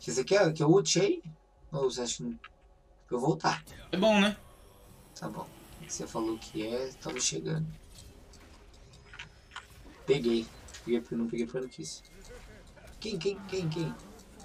Você 0.00 0.24
quer 0.24 0.52
que 0.54 0.62
eu 0.62 0.70
ult 0.70 0.98
aí? 0.98 1.22
Ou 1.70 1.90
você 1.90 2.00
acha 2.00 2.16
que 2.16 2.22
não? 2.22 2.38
Eu 3.10 3.18
vou 3.18 3.30
voltar. 3.30 3.62
É 3.92 3.96
bom, 3.96 4.20
né? 4.20 4.36
Tá 5.18 5.28
bom. 5.28 5.46
Você 5.86 6.06
falou 6.06 6.38
que 6.38 6.66
é, 6.66 6.90
tava 7.00 7.20
chegando. 7.20 7.66
Peguei. 10.06 10.46
Peguei 10.84 11.00
porque 11.00 11.14
não 11.14 11.28
peguei 11.28 11.46
porque 11.46 11.58
eu 11.58 11.62
não 11.62 11.68
quis. 11.68 12.02
Quem, 13.00 13.18
quem, 13.18 13.38
quem, 13.48 13.68
quem? 13.68 13.94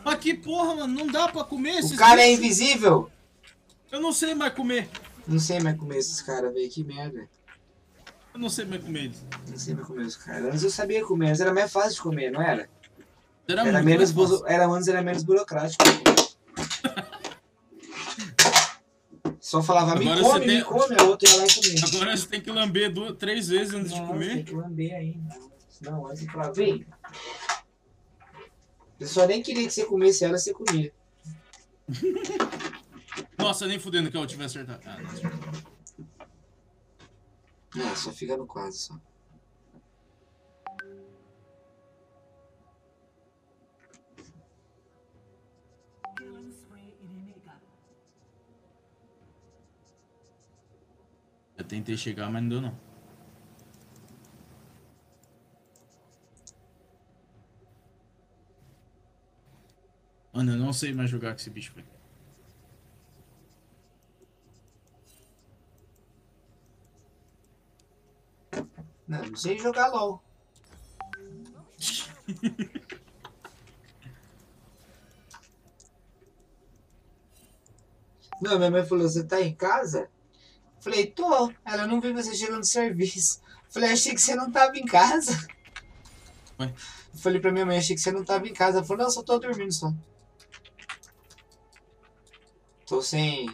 Mas 0.04 0.16
que 0.20 0.34
porra, 0.34 0.76
mano. 0.76 0.94
Não 0.94 1.08
dá 1.08 1.28
pra 1.28 1.44
comer 1.44 1.78
esses 1.80 1.92
O 1.94 1.98
cara 1.98 2.22
é 2.22 2.28
bichos. 2.28 2.44
invisível! 2.46 3.10
Eu 3.92 4.02
não 4.02 4.12
sei 4.12 4.34
mais 4.36 4.54
comer. 4.54 4.90
Não 5.28 5.40
sei 5.40 5.60
mais 5.60 5.78
comer 5.78 5.98
esses 5.98 6.22
caras, 6.22 6.54
velho. 6.54 6.70
Que 6.70 6.84
merda. 6.84 7.28
Eu 8.34 8.40
não 8.40 8.50
sei 8.50 8.66
mais 8.66 8.84
comer 8.84 9.06
eles. 9.06 9.26
Não 9.48 9.58
sei 9.58 9.74
mais 9.76 9.88
comer 9.88 10.06
os 10.06 10.16
caras. 10.16 10.46
Antes 10.48 10.64
eu 10.64 10.70
sabia 10.72 11.06
comer, 11.06 11.30
antes 11.30 11.42
era 11.42 11.54
mais 11.54 11.72
fácil 11.72 11.94
de 11.96 12.02
comer, 12.02 12.32
não 12.32 12.42
era? 12.42 12.68
Era, 13.48 13.62
Era 13.62 13.72
muito 13.74 13.86
menos, 13.86 14.12
mais 14.14 14.30
fácil. 14.30 14.38
buro- 14.44 14.52
era, 14.52 14.66
antes 14.68 14.88
era 14.88 15.02
menos 15.02 15.24
burocrático. 15.24 15.84
Só 19.40 19.62
falava, 19.62 19.96
me 19.96 20.06
Agora 20.10 20.22
come, 20.22 20.40
você 20.40 20.46
tem- 20.48 20.58
me 20.58 20.64
come, 20.64 20.96
a 21.00 21.04
outra 21.04 21.30
ia 21.30 21.38
lá 21.38 21.46
e 21.46 21.54
comia. 21.54 21.82
Agora 21.86 22.18
você 22.18 22.28
tem 22.28 22.42
que 22.42 22.50
lamber 22.52 22.92
duas, 22.92 23.16
três 23.18 23.48
vezes 23.50 23.74
antes 23.74 23.94
de 23.94 24.00
Nossa, 24.00 24.14
Tem 24.14 24.20
comer. 24.30 24.44
que 24.46 24.56
lamber 24.56 24.96
ainda. 24.96 25.36
Não, 25.82 26.08
antes 26.08 26.26
pra 26.26 26.50
ver. 26.52 26.88
Eu 29.00 29.08
só 29.08 29.26
nem 29.26 29.42
queria 29.42 29.66
que 29.68 29.74
você 29.74 29.86
comesse 29.86 30.24
ela, 30.24 30.38
você 30.38 30.54
comia. 30.54 30.94
Nossa, 33.38 33.68
nem 33.68 33.80
fudendo 33.80 34.10
que 34.10 34.18
eu 34.18 34.26
tivesse 34.26 34.58
acertado. 34.58 34.82
Ah, 34.86 34.98
não. 35.00 35.12
É, 37.84 37.96
só 37.96 38.12
fica 38.12 38.38
no 38.38 38.46
quase 38.46 38.78
só. 38.78 38.96
Eu 51.58 51.66
tentei 51.66 51.96
chegar, 51.96 52.30
mas 52.30 52.42
não 52.42 52.50
deu 52.50 52.62
não. 52.62 52.93
Não 60.74 60.80
sei 60.80 60.92
mais 60.92 61.08
jogar 61.08 61.34
com 61.34 61.40
esse 61.40 61.52
bicho, 61.52 61.72
velho. 61.76 61.88
Não, 69.08 69.24
não 69.24 69.36
sei 69.36 69.60
jogar 69.60 69.90
LOL. 69.90 70.20
Não, 78.42 78.58
minha 78.58 78.72
mãe 78.72 78.86
falou, 78.86 79.08
você 79.08 79.24
tá 79.24 79.40
em 79.40 79.56
casa? 79.56 80.10
Falei, 80.82 81.06
tô. 81.06 81.54
Ela 81.64 81.88
não 81.88 82.02
viu 82.02 82.14
você 82.14 82.36
chegando 82.36 82.60
do 82.60 82.66
serviço. 82.66 83.42
Falei, 83.70 83.94
achei 83.94 84.14
que 84.14 84.22
você 84.22 84.36
não 84.36 84.52
tava 84.52 84.78
em 84.78 84.84
casa. 84.84 85.48
Ué? 86.60 86.74
Falei 87.16 87.40
pra 87.40 87.54
minha 87.54 87.66
mãe, 87.66 87.78
achei 87.78 87.96
que 87.96 88.02
você 88.02 88.12
não 88.12 88.26
tava 88.26 88.46
em 88.46 88.54
casa. 88.54 88.80
Ela 88.80 88.86
falou, 88.86 89.04
não, 89.06 89.12
só 89.12 89.24
tô 89.24 89.40
dormindo 89.40 89.72
só. 89.72 89.94
Tô 92.86 93.02
sem. 93.02 93.50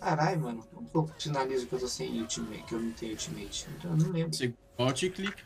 Caralho, 0.00 0.40
mano. 0.40 0.68
Eu 0.94 1.10
finalizo 1.18 1.66
que 1.66 1.74
eu 1.74 1.80
tô 1.80 1.88
sem 1.88 2.20
ultimate, 2.20 2.62
que 2.64 2.74
eu 2.74 2.80
não 2.80 2.92
tenho 2.92 3.12
ultimate. 3.12 3.66
Então 3.76 3.90
eu 3.92 3.96
não 3.96 4.10
lembro. 4.10 4.36
Você 4.36 4.54
bote 4.76 5.06
e 5.06 5.10
clique. 5.10 5.42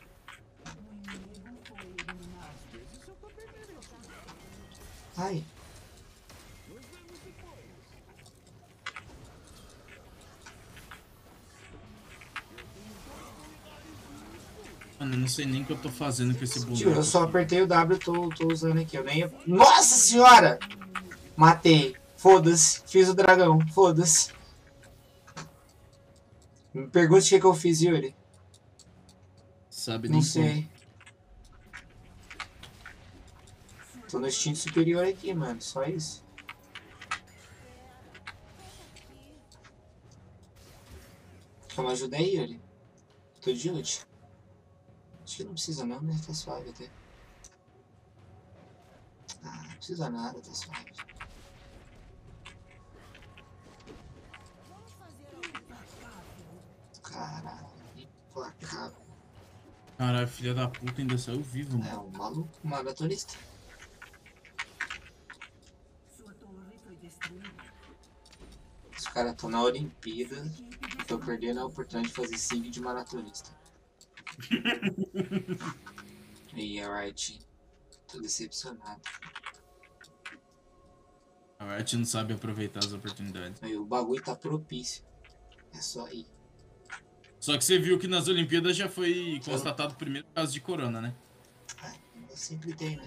Ai. 5.17 5.43
Mano, 14.99 15.15
eu 15.15 15.19
não 15.19 15.27
sei 15.27 15.45
nem 15.45 15.61
o 15.61 15.65
que 15.65 15.73
eu 15.73 15.77
tô 15.77 15.89
fazendo 15.89 16.35
com 16.35 16.43
esse 16.43 16.59
boneco. 16.61 16.77
Tio, 16.77 16.91
eu 16.91 17.03
só 17.03 17.23
apertei 17.23 17.61
o 17.61 17.67
W 17.67 17.97
e 17.97 17.99
tô, 17.99 18.29
tô 18.29 18.47
usando 18.47 18.79
aqui. 18.79 18.95
Eu 18.95 19.03
nem. 19.03 19.29
Nossa 19.45 19.95
senhora! 19.95 20.57
Matei. 21.35 21.95
Foda-se. 22.17 22.81
Fiz 22.87 23.09
o 23.09 23.13
dragão. 23.13 23.59
Foda-se. 23.67 24.31
Me 26.73 26.87
pergunte 26.87 27.27
o 27.27 27.29
que, 27.29 27.39
que 27.39 27.45
eu 27.45 27.53
fiz, 27.53 27.81
Yuri. 27.81 28.15
Sabe 29.69 30.09
Não 30.09 30.21
sei. 30.21 30.69
Tô 34.09 34.19
no 34.19 34.27
instinto 34.27 34.59
superior 34.59 35.05
aqui, 35.05 35.33
mano. 35.33 35.61
Só 35.61 35.83
isso. 35.83 36.23
Uma 41.77 41.91
ajuda 41.91 42.17
aí, 42.17 42.35
Yuri? 42.35 42.61
Tô 43.41 43.51
de 43.51 43.69
ult. 43.69 44.05
Acho 45.23 45.37
que 45.37 45.43
não 45.43 45.53
precisa 45.53 45.85
não, 45.85 45.99
né? 46.01 46.15
Tá 46.25 46.33
suave 46.33 46.69
até. 46.69 46.89
Ah, 49.43 49.63
não 49.67 49.75
precisa 49.75 50.09
nada, 50.09 50.39
tá 50.39 50.53
suave. 50.53 50.91
Caralho, 57.13 57.67
implacável. 57.95 59.03
Caralho, 59.97 60.27
filha 60.27 60.53
da 60.53 60.67
puta 60.67 60.99
ainda 61.01 61.17
saiu 61.17 61.41
vivo, 61.43 61.77
É 61.77 61.91
mano. 61.91 62.07
um 62.07 62.17
maluco, 62.17 62.59
um 62.63 62.67
maratonista. 62.69 63.35
Os 68.97 69.07
caras 69.07 69.31
estão 69.33 69.49
na 69.49 69.61
Olimpíada 69.61 70.35
e 70.99 71.03
tô 71.05 71.17
perdendo 71.19 71.59
a 71.59 71.65
oportunidade 71.65 72.07
de 72.09 72.13
fazer 72.13 72.37
sync 72.37 72.69
de 72.69 72.81
maratonista. 72.81 73.49
E 76.55 76.79
alright. 76.79 77.39
Tô 78.07 78.19
decepcionado. 78.21 79.01
A 81.57 81.75
Riot 81.77 81.97
não 81.97 82.05
sabe 82.05 82.31
aproveitar 82.35 82.77
as 82.81 82.93
oportunidades. 82.93 83.63
Aí, 83.63 83.75
o 83.75 83.83
bagulho 83.83 84.23
tá 84.23 84.35
propício. 84.35 85.03
É 85.73 85.81
só 85.81 86.07
ir. 86.09 86.27
Só 87.43 87.57
que 87.57 87.65
você 87.65 87.77
viu 87.77 87.99
que 87.99 88.07
nas 88.07 88.29
Olimpíadas 88.29 88.73
já 88.73 88.87
foi 88.87 89.41
constatado 89.43 89.93
o 89.93 89.97
primeiro 89.97 90.25
caso 90.33 90.53
de 90.53 90.61
corona, 90.61 91.01
né? 91.01 91.13
Sempre 92.29 92.73
tem, 92.73 92.95
né? 92.95 93.05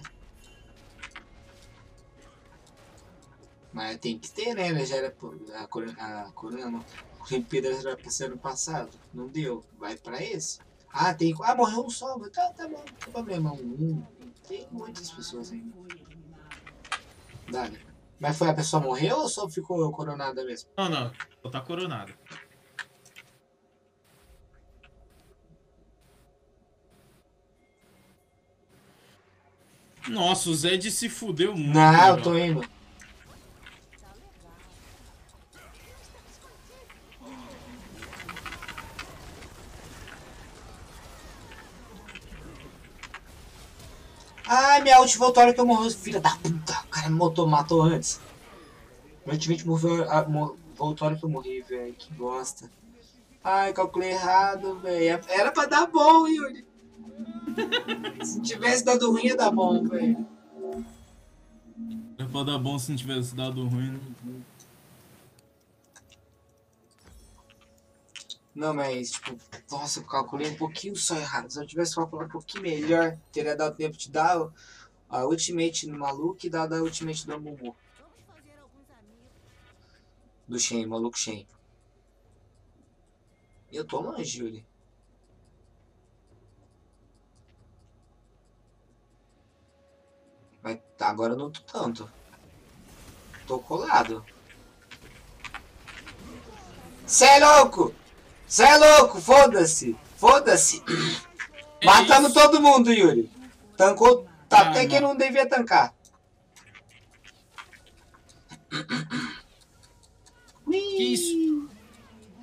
Mas 3.73 3.97
tem 3.97 4.19
que 4.19 4.29
ter, 4.29 4.53
né? 4.53 4.85
Já 4.85 4.97
era 4.97 5.07
a 5.07 5.67
corona, 5.67 6.21
a 6.21 6.31
corona 6.33 6.69
não. 6.69 6.85
A 7.19 7.23
Olimpíada 7.23 7.73
já 7.81 7.89
era 7.89 7.97
pra 7.97 8.11
ser 8.11 8.25
ano 8.25 8.37
passado. 8.37 8.91
Não 9.11 9.27
deu. 9.27 9.65
Vai 9.79 9.97
pra 9.97 10.21
esse. 10.23 10.59
Ah, 10.93 11.15
tem. 11.15 11.33
Ah, 11.41 11.55
morreu 11.55 11.87
um 11.87 11.89
só. 11.89 12.19
Tá, 12.29 12.53
tá 12.53 12.67
bom. 12.67 12.77
Não 12.77 12.83
tem 12.83 13.11
problema. 13.11 13.53
Um. 13.53 14.03
Tem 14.47 14.67
muitas 14.71 15.09
pessoas 15.09 15.51
ainda. 15.51 15.75
Dale. 17.49 17.79
Mas 18.19 18.37
foi 18.37 18.49
a 18.49 18.53
pessoa 18.53 18.83
morreu 18.83 19.17
ou 19.17 19.29
só 19.29 19.49
ficou 19.49 19.91
coronada 19.91 20.45
mesmo? 20.45 20.69
Não, 20.77 20.89
não. 20.89 21.11
Só 21.41 21.49
tá 21.49 21.59
coronado. 21.59 22.13
Nossa, 30.09 30.49
o 30.49 30.55
Zed 30.55 30.89
se 30.91 31.09
fudeu 31.09 31.55
muito. 31.55 31.73
Não, 31.73 31.93
eu 31.93 32.15
legal. 32.15 32.21
tô 32.21 32.37
indo. 32.37 32.61
Ai, 44.45 44.81
minha 44.81 44.99
ult 45.01 45.17
voltou 45.17 45.41
a 45.41 45.45
hora 45.45 45.53
que 45.53 45.59
eu 45.59 45.65
morri, 45.65 45.91
filha 45.93 46.19
da 46.21 46.35
puta. 46.37 46.79
O 46.85 46.87
cara 46.87 47.09
me 47.09 47.17
matou, 47.17 47.47
matou 47.47 47.81
antes. 47.81 48.19
Meu 49.25 49.33
ultimate 49.35 49.67
moveu, 49.67 50.09
a- 50.09 50.21
voltou 50.75 51.05
a 51.05 51.09
hora 51.09 51.19
que 51.19 51.25
eu 51.25 51.29
morri, 51.29 51.61
velho. 51.61 51.93
Que 51.93 52.13
bosta. 52.13 52.69
Ai, 53.43 53.73
calculei 53.73 54.11
errado, 54.11 54.79
velho. 54.79 55.19
Era 55.27 55.51
pra 55.51 55.65
dar 55.65 55.87
bom, 55.87 56.27
Yuri. 56.27 56.65
Se 58.23 58.41
tivesse 58.41 58.83
dado 58.83 59.11
ruim, 59.11 59.25
ia 59.27 59.35
dar 59.35 59.51
bom, 59.51 59.83
velho. 59.87 60.25
É 62.17 62.25
pra 62.25 62.43
dar 62.43 62.57
bom 62.57 62.77
se 62.79 62.89
não 62.89 62.97
tivesse 62.97 63.35
dado 63.35 63.67
ruim, 63.67 63.91
né? 63.91 63.99
Não, 68.53 68.73
mas, 68.73 69.11
tipo, 69.11 69.37
nossa, 69.69 69.99
eu 69.99 70.03
calculei 70.03 70.49
um 70.49 70.57
pouquinho 70.57 70.95
só 70.95 71.15
errado. 71.15 71.51
Se 71.51 71.59
eu 71.59 71.67
tivesse 71.67 71.95
calculado 71.95 72.27
um 72.29 72.31
pouquinho 72.31 72.63
melhor, 72.63 73.15
teria 73.31 73.55
dado 73.55 73.75
tempo 73.75 73.95
de 73.95 74.09
dar 74.09 74.51
a 75.07 75.25
ultimate 75.25 75.85
no 75.87 75.99
maluco 75.99 76.39
e 76.43 76.49
dar 76.49 76.71
a 76.73 76.81
ultimate 76.81 77.27
do 77.27 77.39
Mumu. 77.39 77.75
Do 80.47 80.59
Shen, 80.59 80.87
maluco 80.87 81.17
Shen. 81.17 81.45
Eu 83.71 83.85
tô 83.85 84.01
longe, 84.01 84.65
Mas 90.99 91.09
agora 91.09 91.33
eu 91.33 91.37
não 91.37 91.51
tô 91.51 91.61
tanto. 91.61 92.11
Tô 93.45 93.59
colado. 93.59 94.25
Cê 97.05 97.25
é 97.25 97.39
louco! 97.39 97.93
Cê 98.47 98.63
é 98.63 98.77
louco! 98.77 99.21
Foda-se! 99.21 99.95
Foda-se! 100.17 100.83
Matamos 101.83 102.31
isso. 102.31 102.39
todo 102.39 102.61
mundo, 102.61 102.91
Yuri. 102.91 103.31
Tancou. 103.77 104.27
Tá 104.49 104.69
até 104.69 104.83
não. 104.83 104.89
que 104.89 104.99
não 104.99 105.15
devia 105.15 105.47
tancar. 105.47 105.93
Que 110.65 111.13
isso? 111.13 111.69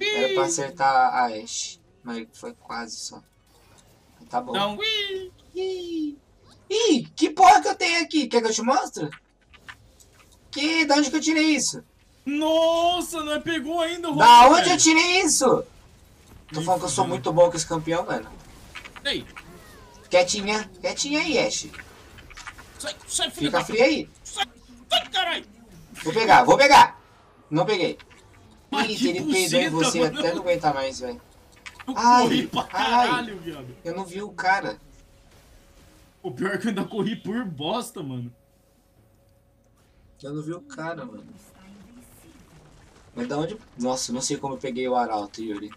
Era 0.01 0.35
pra 0.35 0.45
acertar 0.45 0.95
a 1.15 1.27
Ashe. 1.27 1.81
Mas 2.03 2.27
foi 2.33 2.55
quase 2.55 2.97
só. 2.97 3.23
Tá 4.31 4.41
bom. 4.41 4.53
Não! 4.53 4.79
Ih, 5.55 6.19
Ih, 6.71 7.07
que 7.17 7.31
porra 7.31 7.61
que 7.63 7.69
eu 7.69 7.75
tenho 7.75 8.03
aqui? 8.03 8.27
Quer 8.27 8.41
que 8.43 8.49
eu 8.49 8.53
te 8.53 8.63
mostre? 8.63 9.09
Que? 10.51 10.85
Da 10.85 10.97
onde 10.97 11.11
que 11.11 11.17
eu 11.17 11.21
tirei 11.21 11.55
isso? 11.55 11.83
Nossa, 12.25 13.23
não 13.23 13.35
é 13.35 13.41
pegou 13.41 13.81
ainda 13.81 14.11
o 14.11 14.17
Da 14.17 14.49
onde 14.49 14.71
eu 14.71 14.79
tirei 14.79 15.21
isso? 15.23 15.65
Tô 16.53 16.63
falando 16.63 16.81
que 16.81 16.87
eu 16.87 16.91
sou 16.91 17.07
muito 17.07 17.33
bom 17.33 17.51
com 17.51 17.57
esse 17.57 17.67
campeão, 17.67 18.05
mano. 18.07 18.29
Ei, 19.05 19.27
Quietinha, 20.09 20.71
quietinha 20.81 21.21
aí, 21.21 21.39
Ashe. 21.39 21.73
sai, 22.79 22.95
sai, 23.09 23.31
filho 23.31 23.51
Fica 23.51 23.65
frio 23.65 23.83
aí. 23.85 24.09
Sai, 24.23 24.45
sai, 24.89 25.09
caralho! 25.11 25.45
Vou 26.05 26.13
pegar, 26.13 26.45
vou 26.45 26.57
pegar. 26.57 27.01
Não 27.51 27.67
peguei. 27.67 27.99
Ai, 28.71 28.93
Ih, 28.93 29.09
ele 29.09 29.33
peidou 29.33 29.61
em 29.61 29.71
você 29.71 30.01
mano. 30.01 30.19
até 30.21 30.33
não 30.33 30.41
aguentar 30.43 30.73
mais, 30.73 31.01
velho. 31.01 31.21
Eu 31.87 31.95
Ai, 31.97 32.49
ai. 32.55 32.67
caralho, 32.69 33.39
viado. 33.41 33.77
Eu 33.85 33.95
não 33.95 34.05
vi 34.05 34.23
o 34.23 34.31
cara. 34.31 34.79
O 36.25 36.33
pior 36.33 36.55
é 36.55 36.59
que 36.59 36.65
eu 36.65 36.71
ainda 36.71 36.87
corri 36.87 37.17
por 37.17 37.45
bosta, 37.45 38.03
mano. 38.03 38.35
Eu 40.23 40.33
não 40.33 40.43
vi 40.43 40.55
o 40.55 40.61
cara, 40.63 41.05
mano. 41.05 41.23
Mas 43.15 43.29
da 43.29 43.37
onde. 43.37 43.59
Nossa, 43.79 44.11
não 44.11 44.23
sei 44.23 44.39
como 44.39 44.55
eu 44.55 44.59
peguei 44.59 44.89
o 44.89 44.97
Arauto, 44.97 45.43
Yuri. 45.43 45.71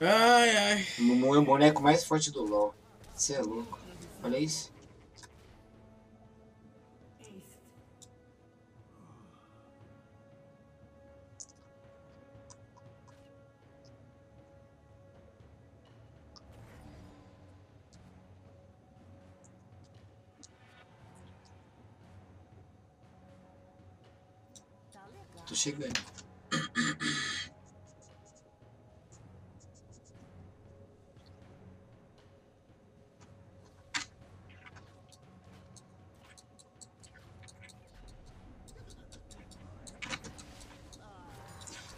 Ai, 0.00 0.56
ai. 0.56 0.86
O 0.98 1.36
é 1.36 1.38
o 1.38 1.44
boneco 1.44 1.80
mais 1.80 2.04
forte 2.04 2.32
do 2.32 2.42
LoL. 2.42 2.74
Você 3.14 3.34
é 3.34 3.40
louco. 3.40 3.78
Olha 4.24 4.36
isso. 4.36 4.73
Chegando. 25.64 25.98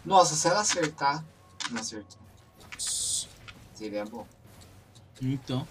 Nossa, 0.05 0.35
se 0.35 0.47
ela 0.47 0.61
acertar. 0.61 1.25
Não 1.69 1.81
acertou. 1.81 2.21
Seria 3.73 4.05
bom. 4.05 4.25
Então. 5.21 5.67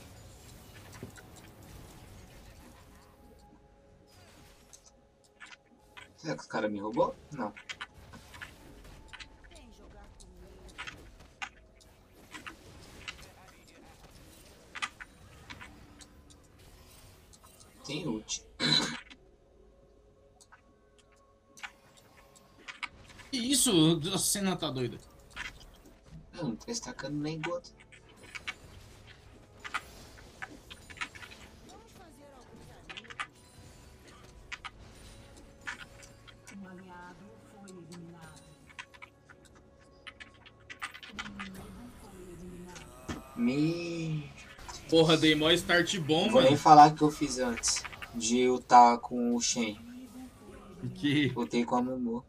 Será 6.18 6.34
que 6.34 6.42
os 6.42 6.46
caras 6.46 6.70
me 6.70 6.78
roubou? 6.80 7.16
Não. 7.32 7.54
Tem 17.96 18.06
ult. 18.06 18.42
Que 23.30 23.38
isso? 23.38 24.00
A 24.12 24.18
cena 24.18 24.54
tá 24.54 24.70
doida. 24.70 24.98
Eu 26.34 26.44
não 26.44 26.56
tô 26.56 26.66
destacando 26.66 27.16
nem 27.16 27.40
gota. 27.40 27.70
Porra, 44.96 45.14
dei 45.14 45.34
mó 45.34 45.50
start 45.50 45.98
bom, 45.98 46.30
vou 46.30 46.40
nem 46.40 46.56
falar 46.56 46.90
o 46.90 46.94
que 46.94 47.02
eu 47.02 47.10
fiz 47.10 47.38
antes. 47.38 47.82
De 48.14 48.48
lutar 48.48 48.96
com 48.96 49.36
o 49.36 49.40
Shen. 49.42 49.78
Porque 50.80 51.30
Lutei 51.36 51.66
com 51.66 51.76
a 51.76 51.82
Mumu. 51.82 52.24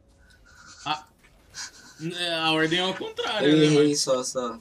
é, 2.19 2.34
a 2.34 2.51
ordem 2.51 2.80
é 2.80 2.82
ao 2.82 2.93
contrário, 2.93 3.47
Eu 3.47 3.58
né, 3.58 3.63
errei 3.67 3.95
só, 3.95 4.21
só. 4.21 4.60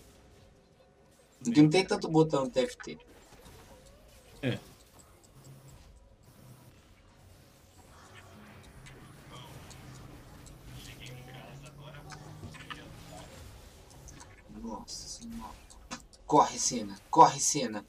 Porque 1.42 1.60
não 1.60 1.68
tem 1.68 1.84
tanto 1.84 2.06
botão 2.06 2.44
no 2.44 2.50
TFT. 2.50 2.96
É. 4.40 4.56
Nossa 14.62 15.08
senhora. 15.08 15.50
Corre, 16.24 16.56
cena. 16.56 16.96
Corre, 17.10 17.40
cena. 17.40 17.84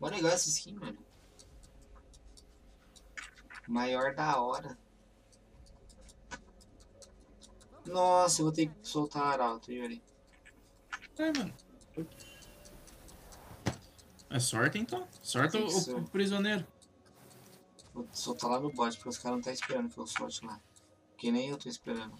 Mó 0.00 0.08
legal 0.08 0.32
essa 0.32 0.48
skin, 0.48 0.74
mano. 0.74 0.98
Maior 3.68 4.14
da 4.14 4.40
hora. 4.40 4.78
Nossa, 7.86 8.40
eu 8.40 8.46
vou 8.46 8.52
ter 8.52 8.68
que 8.68 8.74
soltar 8.82 9.22
arauto, 9.24 9.70
Yuri. 9.70 10.02
É, 11.18 11.38
mano. 11.38 11.54
É 14.30 14.38
sorte 14.38 14.78
então? 14.78 15.06
Sorte 15.22 15.56
o, 15.58 15.98
o, 15.98 16.08
prisioneiro. 16.08 16.66
Vou 17.92 18.08
soltar 18.12 18.50
lá 18.50 18.60
no 18.60 18.72
bot, 18.72 18.96
porque 18.96 19.08
os 19.08 19.18
caras 19.18 19.32
não 19.32 19.38
estão 19.40 19.52
tá 19.52 19.52
esperando 19.52 19.92
pelo 19.92 20.06
sorte 20.06 20.44
lá. 20.46 20.60
Que 21.18 21.30
nem 21.30 21.50
eu 21.50 21.58
tô 21.58 21.68
esperando. 21.68 22.16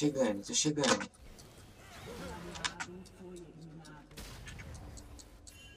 Chegando, 0.00 0.46
tô 0.46 0.54
chegando. 0.54 1.10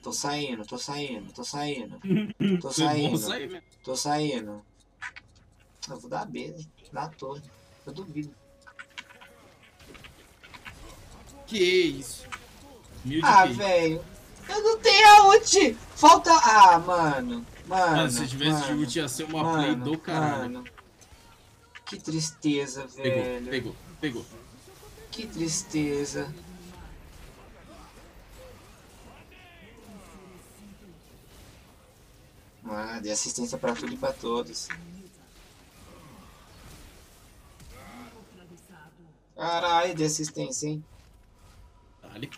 Tô 0.02 0.12
saindo, 0.12 0.66
tô 0.66 0.78
saindo, 0.78 1.32
tô 1.32 1.44
saindo. 1.44 1.98
Tô 2.60 2.70
saindo, 2.70 3.18
sair, 3.18 3.62
tô 3.82 3.96
saindo. 3.96 4.64
Eu 5.90 6.00
vou 6.00 6.08
dar 6.08 6.24
B, 6.26 6.48
né? 6.48 6.64
Na 6.92 7.08
torre. 7.08 7.42
Eu 7.86 7.92
duvido. 7.92 8.34
Que 11.46 11.58
isso? 11.58 12.26
Mil 13.04 13.20
de 13.20 13.26
Ah, 13.26 13.44
velho. 13.44 14.02
Eu 14.48 14.62
não 14.62 14.78
tenho 14.78 15.08
a 15.08 15.28
ult. 15.28 15.74
Falta. 15.96 16.30
Ah, 16.32 16.78
mano. 16.78 17.46
Mano. 17.66 17.96
Mano, 17.96 18.10
se 18.10 18.26
tivesse 18.26 18.62
de 18.62 18.68
mano, 18.68 18.80
ult 18.80 18.98
ia 18.98 19.08
ser 19.08 19.24
uma 19.24 19.52
play 19.54 19.70
mano, 19.70 19.84
do 19.84 19.98
caralho. 19.98 20.42
mano. 20.42 20.64
Que 21.84 21.98
tristeza, 21.98 22.86
velho. 22.86 23.44
pegou, 23.44 23.72
pegou. 23.72 23.83
Que 25.10 25.26
tristeza. 25.26 26.30
Ah, 32.66 32.98
dei 33.00 33.12
assistência 33.12 33.56
pra 33.56 33.74
tudo 33.74 33.94
e 33.94 33.96
pra 33.96 34.12
todos. 34.12 34.68
Caralho, 39.34 39.94
de 39.94 40.04
assistência, 40.04 40.68
hein? 40.68 40.84
Dale. 42.02 42.30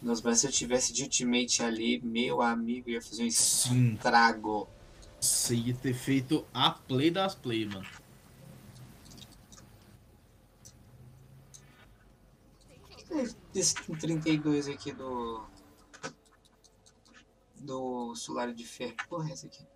Nos 0.00 0.22
mas 0.22 0.38
se 0.38 0.46
eu 0.46 0.52
tivesse 0.52 0.92
de 0.92 1.02
ultimate 1.02 1.62
ali, 1.62 2.00
meu 2.00 2.40
amigo, 2.40 2.88
ia 2.88 3.02
fazer 3.02 3.24
um 3.24 3.30
Sim. 3.30 3.94
estrago. 3.94 4.68
Você 5.20 5.54
ia 5.54 5.74
ter 5.74 5.94
feito 5.94 6.46
a 6.54 6.70
play 6.70 7.10
das 7.10 7.34
play, 7.34 7.66
mano. 7.66 7.86
Esse 13.54 13.74
32 13.74 14.68
aqui 14.68 14.92
do. 14.92 15.46
Do 17.56 18.14
Solar 18.14 18.52
de 18.54 18.64
Ferro. 18.64 18.96
Que 18.96 19.08
porra 19.08 19.28
é 19.30 19.32
essa 19.32 19.46
aqui? 19.46 19.66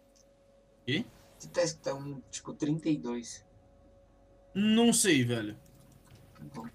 Quê? 0.87 1.05
Que 1.41 1.49
tá 1.49 1.63
escrito 1.63 1.95
um, 1.97 2.21
tipo, 2.31 2.53
32. 2.53 3.45
Não 4.55 4.93
sei, 4.93 5.25
velho. 5.25 5.59
Tá 6.35 6.45
bom. 6.55 6.69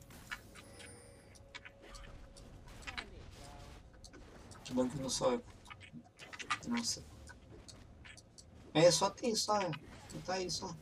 Que 4.63 4.73
bom 4.73 4.89
que 4.89 4.99
não 4.99 5.09
só 5.09 5.31
eu. 5.31 5.43
Nossa. 6.67 7.05
É, 8.73 8.91
só 8.91 9.09
tem, 9.09 9.35
só. 9.35 9.57
é. 9.61 9.71
Só 10.09 10.19
tá 10.25 10.33
aí, 10.33 10.51
só. 10.51 10.75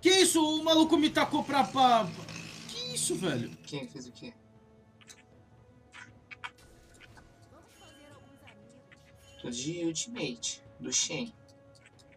Que 0.00 0.10
isso? 0.10 0.42
O 0.42 0.62
maluco 0.62 0.96
me 0.96 1.08
tacou 1.08 1.42
pra. 1.42 1.64
pra... 1.64 2.06
Que 2.68 2.94
isso, 2.94 3.14
velho? 3.16 3.50
Quem 3.58 3.88
fez 3.88 4.06
o 4.06 4.12
quê? 4.12 4.34
De 9.50 9.84
Ultimate. 9.84 10.62
Do 10.78 10.92
Shen. 10.92 11.34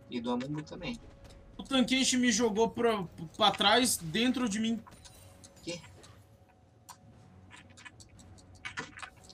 E 0.09 0.19
do 0.19 0.31
Amumu 0.31 0.61
também. 0.61 0.99
O 1.57 1.63
Tankenshi 1.63 2.17
me 2.17 2.31
jogou 2.31 2.69
pra, 2.69 3.03
pra 3.35 3.51
trás, 3.51 3.97
dentro 3.97 4.47
de 4.47 4.59
mim. 4.59 4.81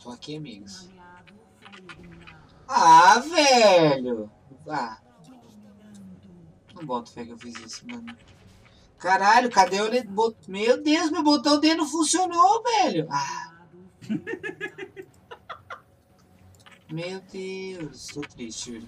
Tô 0.07 0.13
aqui, 0.13 0.37
amigos. 0.37 0.87
Ah, 2.65 3.19
velho! 3.19 4.31
Ah. 4.65 5.01
Não 6.73 6.85
boto 6.85 7.11
fé 7.11 7.25
que 7.25 7.31
eu 7.31 7.37
fiz 7.37 7.55
isso, 7.59 7.85
mano. 7.85 8.17
Caralho, 8.97 9.51
cadê 9.51 9.81
o. 9.81 9.89
Meu 10.47 10.81
Deus, 10.81 11.11
meu 11.11 11.23
botão 11.23 11.59
D 11.59 11.75
não 11.75 11.85
funcionou, 11.85 12.63
velho. 12.63 13.05
Ah, 13.11 13.53
meu 16.91 17.21
Deus. 17.21 18.07
Tô 18.07 18.21
triste, 18.21 18.71
Yuri. 18.73 18.87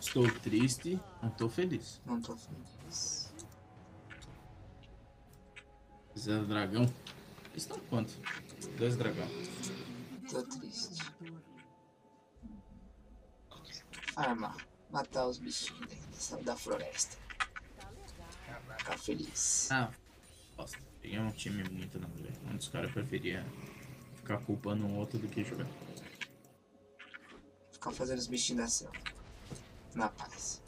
Estou 0.00 0.30
triste, 0.40 0.98
não 1.22 1.30
tô 1.30 1.48
feliz. 1.48 2.00
Não 2.06 2.20
tô 2.20 2.36
feliz. 2.36 3.32
Zero 6.18 6.46
dragão. 6.46 6.92
Estão 7.54 7.78
quanto? 7.90 8.12
Dois 8.78 8.96
dragão. 8.96 9.28
Tô 10.30 10.42
triste. 10.42 11.04
Farmar. 14.14 14.56
Matar 14.90 15.26
os 15.26 15.38
bichinhos 15.38 15.86
dessa- 16.10 16.38
da 16.42 16.56
floresta. 16.56 17.16
Ficar 18.78 18.98
feliz. 18.98 19.68
Ah, 19.70 19.90
bosta. 20.56 20.78
Peguei 21.02 21.18
um 21.18 21.30
time 21.30 21.62
muito 21.68 21.98
na 22.00 22.06
ver. 22.08 22.32
Um 22.50 22.56
dos 22.56 22.68
caras 22.68 22.90
preferia 22.90 23.44
ficar 24.28 24.44
culpando 24.44 24.84
um 24.84 24.98
outro 24.98 25.18
do 25.18 25.26
que 25.26 25.42
jogar. 25.42 25.66
Ficar 27.72 27.92
fazendo 27.92 28.18
os 28.18 28.26
bichinhos 28.26 28.62
da 28.62 28.68
selva. 28.68 28.92
Na 29.94 30.10
paz. 30.10 30.60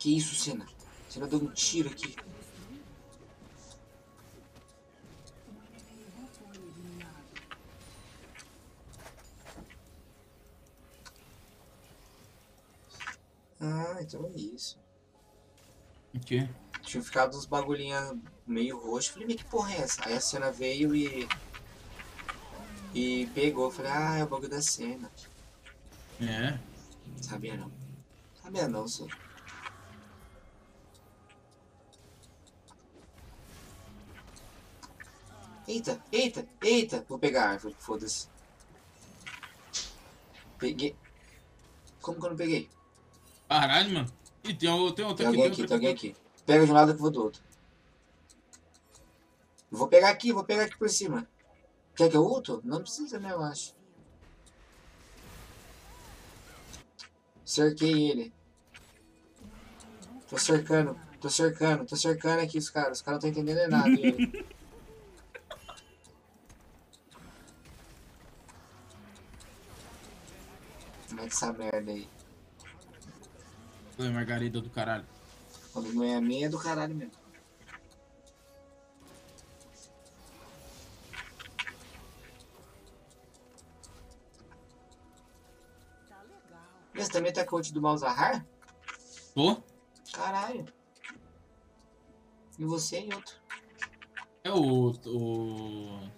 Que 0.00 0.16
isso, 0.16 0.34
Senna? 0.34 0.66
Senna 1.08 1.28
deu 1.28 1.38
um 1.38 1.52
tiro 1.52 1.88
aqui. 1.90 2.16
Ah, 13.60 13.98
então 14.00 14.26
é 14.26 14.30
isso. 14.36 14.76
O 16.12 16.18
quê? 16.18 16.48
Tinha 16.88 17.02
ficado 17.02 17.36
uns 17.36 17.44
bagulhinha 17.44 18.18
meio 18.46 18.78
roxo. 18.78 19.12
Falei, 19.12 19.36
que 19.36 19.44
porra 19.44 19.74
é 19.74 19.80
essa? 19.82 20.00
Aí 20.06 20.14
a 20.14 20.20
cena 20.20 20.50
veio 20.50 20.94
e. 20.94 21.28
E 22.94 23.26
pegou. 23.34 23.70
Falei, 23.70 23.92
ah, 23.92 24.16
é 24.16 24.24
o 24.24 24.26
bagulho 24.26 24.48
da 24.48 24.62
cena. 24.62 25.10
É. 26.18 26.58
Sabia 27.20 27.58
não. 27.58 27.70
Sabia 28.42 28.66
não, 28.66 28.88
senhor. 28.88 29.14
Eita, 35.66 36.02
eita, 36.10 36.48
eita. 36.62 37.04
Vou 37.06 37.18
pegar 37.18 37.44
a 37.44 37.50
árvore, 37.50 37.76
foda-se. 37.78 38.28
Peguei. 40.58 40.96
Como 42.00 42.18
que 42.18 42.24
eu 42.24 42.30
não 42.30 42.36
peguei? 42.38 42.70
Caralho, 43.46 43.90
mano. 43.92 44.12
Ih, 44.42 44.54
tem, 44.54 44.94
tem 44.94 44.94
Tem 44.94 45.04
aqui. 45.04 45.24
alguém 45.26 45.42
Tem 45.42 45.46
aqui, 45.50 45.66
tem 45.66 45.74
alguém 45.74 45.90
aqui. 45.92 46.16
Pega 46.48 46.64
de 46.64 46.72
um 46.72 46.74
lado 46.74 46.94
que 46.94 46.98
eu 46.98 47.02
vou 47.02 47.10
do 47.10 47.22
outro. 47.24 47.42
Vou 49.70 49.86
pegar 49.86 50.08
aqui, 50.08 50.32
vou 50.32 50.44
pegar 50.44 50.62
aqui 50.62 50.78
por 50.78 50.88
cima. 50.88 51.28
Quer 51.94 52.08
que 52.08 52.16
eu 52.16 52.24
ulto? 52.24 52.62
Não 52.64 52.80
precisa, 52.80 53.18
né, 53.18 53.32
eu 53.32 53.42
acho. 53.42 53.76
Cerquei 57.44 58.10
ele. 58.10 58.32
Tô 60.26 60.38
cercando, 60.38 60.98
tô 61.20 61.28
cercando, 61.28 61.84
tô 61.84 61.96
cercando 61.96 62.40
aqui 62.40 62.56
os 62.56 62.70
caras. 62.70 62.96
Os 62.96 63.02
caras 63.02 63.22
não 63.22 63.28
estão 63.28 63.42
entendendo 63.42 63.70
nada. 63.70 63.90
Como 71.10 71.20
é 71.20 71.24
que 71.24 71.34
essa 71.34 71.52
merda 71.52 71.92
aí? 71.92 72.08
Oi, 73.98 74.08
Margarida 74.08 74.62
do 74.62 74.70
caralho. 74.70 75.17
Quando 75.72 75.92
não 75.92 76.04
é 76.04 76.16
a 76.16 76.20
minha, 76.20 76.46
é 76.46 76.48
do 76.48 76.58
caralho 76.58 76.94
mesmo. 76.94 77.12
Tá 86.08 86.22
legal. 86.22 86.62
Mas 86.94 87.08
também 87.08 87.32
tá 87.32 87.46
o 87.50 87.54
ult 87.54 87.72
do 87.72 87.82
Malzahar? 87.82 88.46
Tô? 89.34 89.62
Caralho. 90.12 90.66
E 92.58 92.64
você 92.64 93.00
e 93.00 93.14
outro. 93.14 93.36
É 94.42 94.50
o. 94.50 94.90
O. 95.06 96.10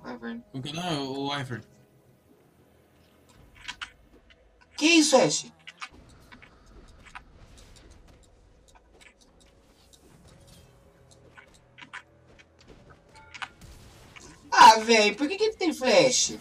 Vai, 0.00 0.16
Verne. 0.16 0.44
Como 0.50 0.62
que 0.62 0.70
é 0.70 0.72
o 0.72 0.74
nome? 0.74 1.18
O 1.18 1.38
Iver. 1.38 1.64
Que 4.76 4.86
isso, 4.86 5.16
Ash? 5.16 5.52
Ah, 14.74 14.78
velho, 14.80 15.14
por 15.16 15.28
que, 15.28 15.36
que 15.36 15.44
ele 15.44 15.54
tem 15.54 15.72
flash? 15.72 16.38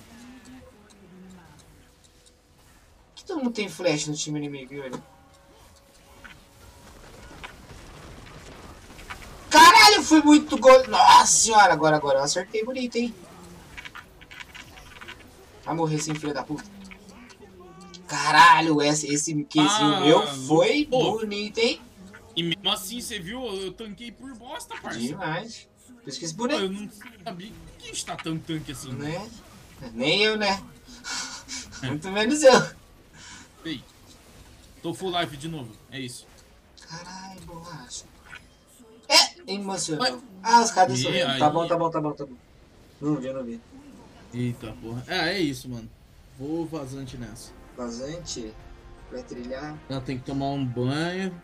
Por 3.06 3.16
que 3.16 3.26
todo 3.26 3.38
mundo 3.44 3.52
tem 3.54 3.70
flash 3.70 4.08
no 4.08 4.16
time 4.16 4.40
inimigo, 4.40 4.74
velho? 4.82 5.04
Caralho, 9.50 10.02
foi 10.04 10.22
muito 10.22 10.58
gol. 10.58 10.88
Nossa 10.88 11.28
senhora, 11.28 11.74
agora, 11.74 11.96
agora 11.98 12.20
eu 12.20 12.24
acertei 12.24 12.64
bonito, 12.66 12.96
hein? 12.96 13.14
Vai 15.64 15.76
morrer 15.76 16.00
sem 16.00 16.16
filho 16.16 16.34
da 16.34 16.44
puta. 16.44 16.64
Caralho, 18.08 18.82
esse, 18.82 19.08
esse 19.14 19.44
casezinho 19.46 19.96
Ah, 19.96 20.00
meu 20.02 20.28
foi 20.28 20.86
pô. 20.90 21.20
bonito, 21.20 21.60
hein? 21.60 21.82
E 22.36 22.42
mesmo 22.44 22.70
assim, 22.72 23.00
você 23.00 23.20
viu? 23.20 23.46
Eu 23.46 23.72
tanquei 23.74 24.12
por 24.12 24.34
bosta, 24.36 24.76
parça. 24.82 25.00
Demais. 25.00 25.68
Por 26.02 26.10
esse 26.10 26.34
Pô, 26.34 26.44
boneco, 26.44 26.62
eu 26.62 26.72
não 26.72 26.90
sabia 27.24 27.52
que 27.80 27.92
está 27.92 28.16
tão 28.16 28.38
tanque 28.38 28.72
assim. 28.72 28.92
né? 28.94 29.30
Nem 29.94 30.24
eu, 30.24 30.38
né? 30.38 30.64
Muito 31.84 32.10
menos 32.12 32.42
eu. 32.44 32.54
Ei, 33.66 33.84
tô 34.82 34.94
full 34.94 35.18
life 35.20 35.36
de 35.38 35.48
novo. 35.48 35.72
É 35.92 36.00
isso. 36.00 36.26
Caralho, 36.88 37.42
borracha. 37.42 38.06
É, 39.08 39.52
emocionou. 39.54 40.04
Mas- 40.12 40.24
Ah, 40.44 40.62
os 40.62 40.72
caras 40.72 41.00
E 41.00 41.04
sorrindo. 41.04 41.26
aí? 41.28 41.40
Tá 41.40 41.50
bom, 41.50 41.68
tá 41.68 41.78
bom, 41.78 41.90
tá 41.90 42.02
bom, 42.02 42.12
tá 42.14 42.26
bom. 42.26 42.36
Não 43.02 43.16
vi, 43.16 43.32
não 43.34 43.44
vi. 43.44 43.62
Eita 44.34 44.72
porra. 44.82 45.04
É, 45.08 45.30
é 45.36 45.40
isso, 45.40 45.70
mano. 45.70 45.90
Vou 46.38 46.66
vazante 46.66 47.16
nessa. 47.18 47.52
Vazante. 47.78 48.54
Vai 49.12 49.24
trilhar. 49.24 49.78
Ela 49.90 50.02
tem 50.02 50.18
que 50.18 50.26
tomar 50.26 50.48
um 50.50 50.66
banho. 50.66 51.40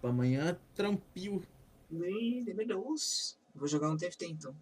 Pra 0.00 0.10
amanhã, 0.10 0.56
trampio. 0.74 1.42
Ih, 1.92 2.42
Deus. 2.66 3.36
Vou 3.54 3.68
jogar 3.68 3.90
um 3.90 3.96
TFT 3.96 4.26
então. 4.26 4.54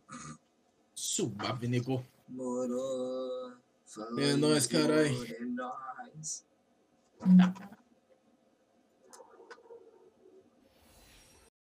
Suave, 0.95 1.67
nego. 1.67 2.05
Morou. 2.29 3.53
É 4.19 4.37
nóis, 4.37 4.67
carai. 4.67 5.15
É 5.33 5.45
nóis. 5.45 6.45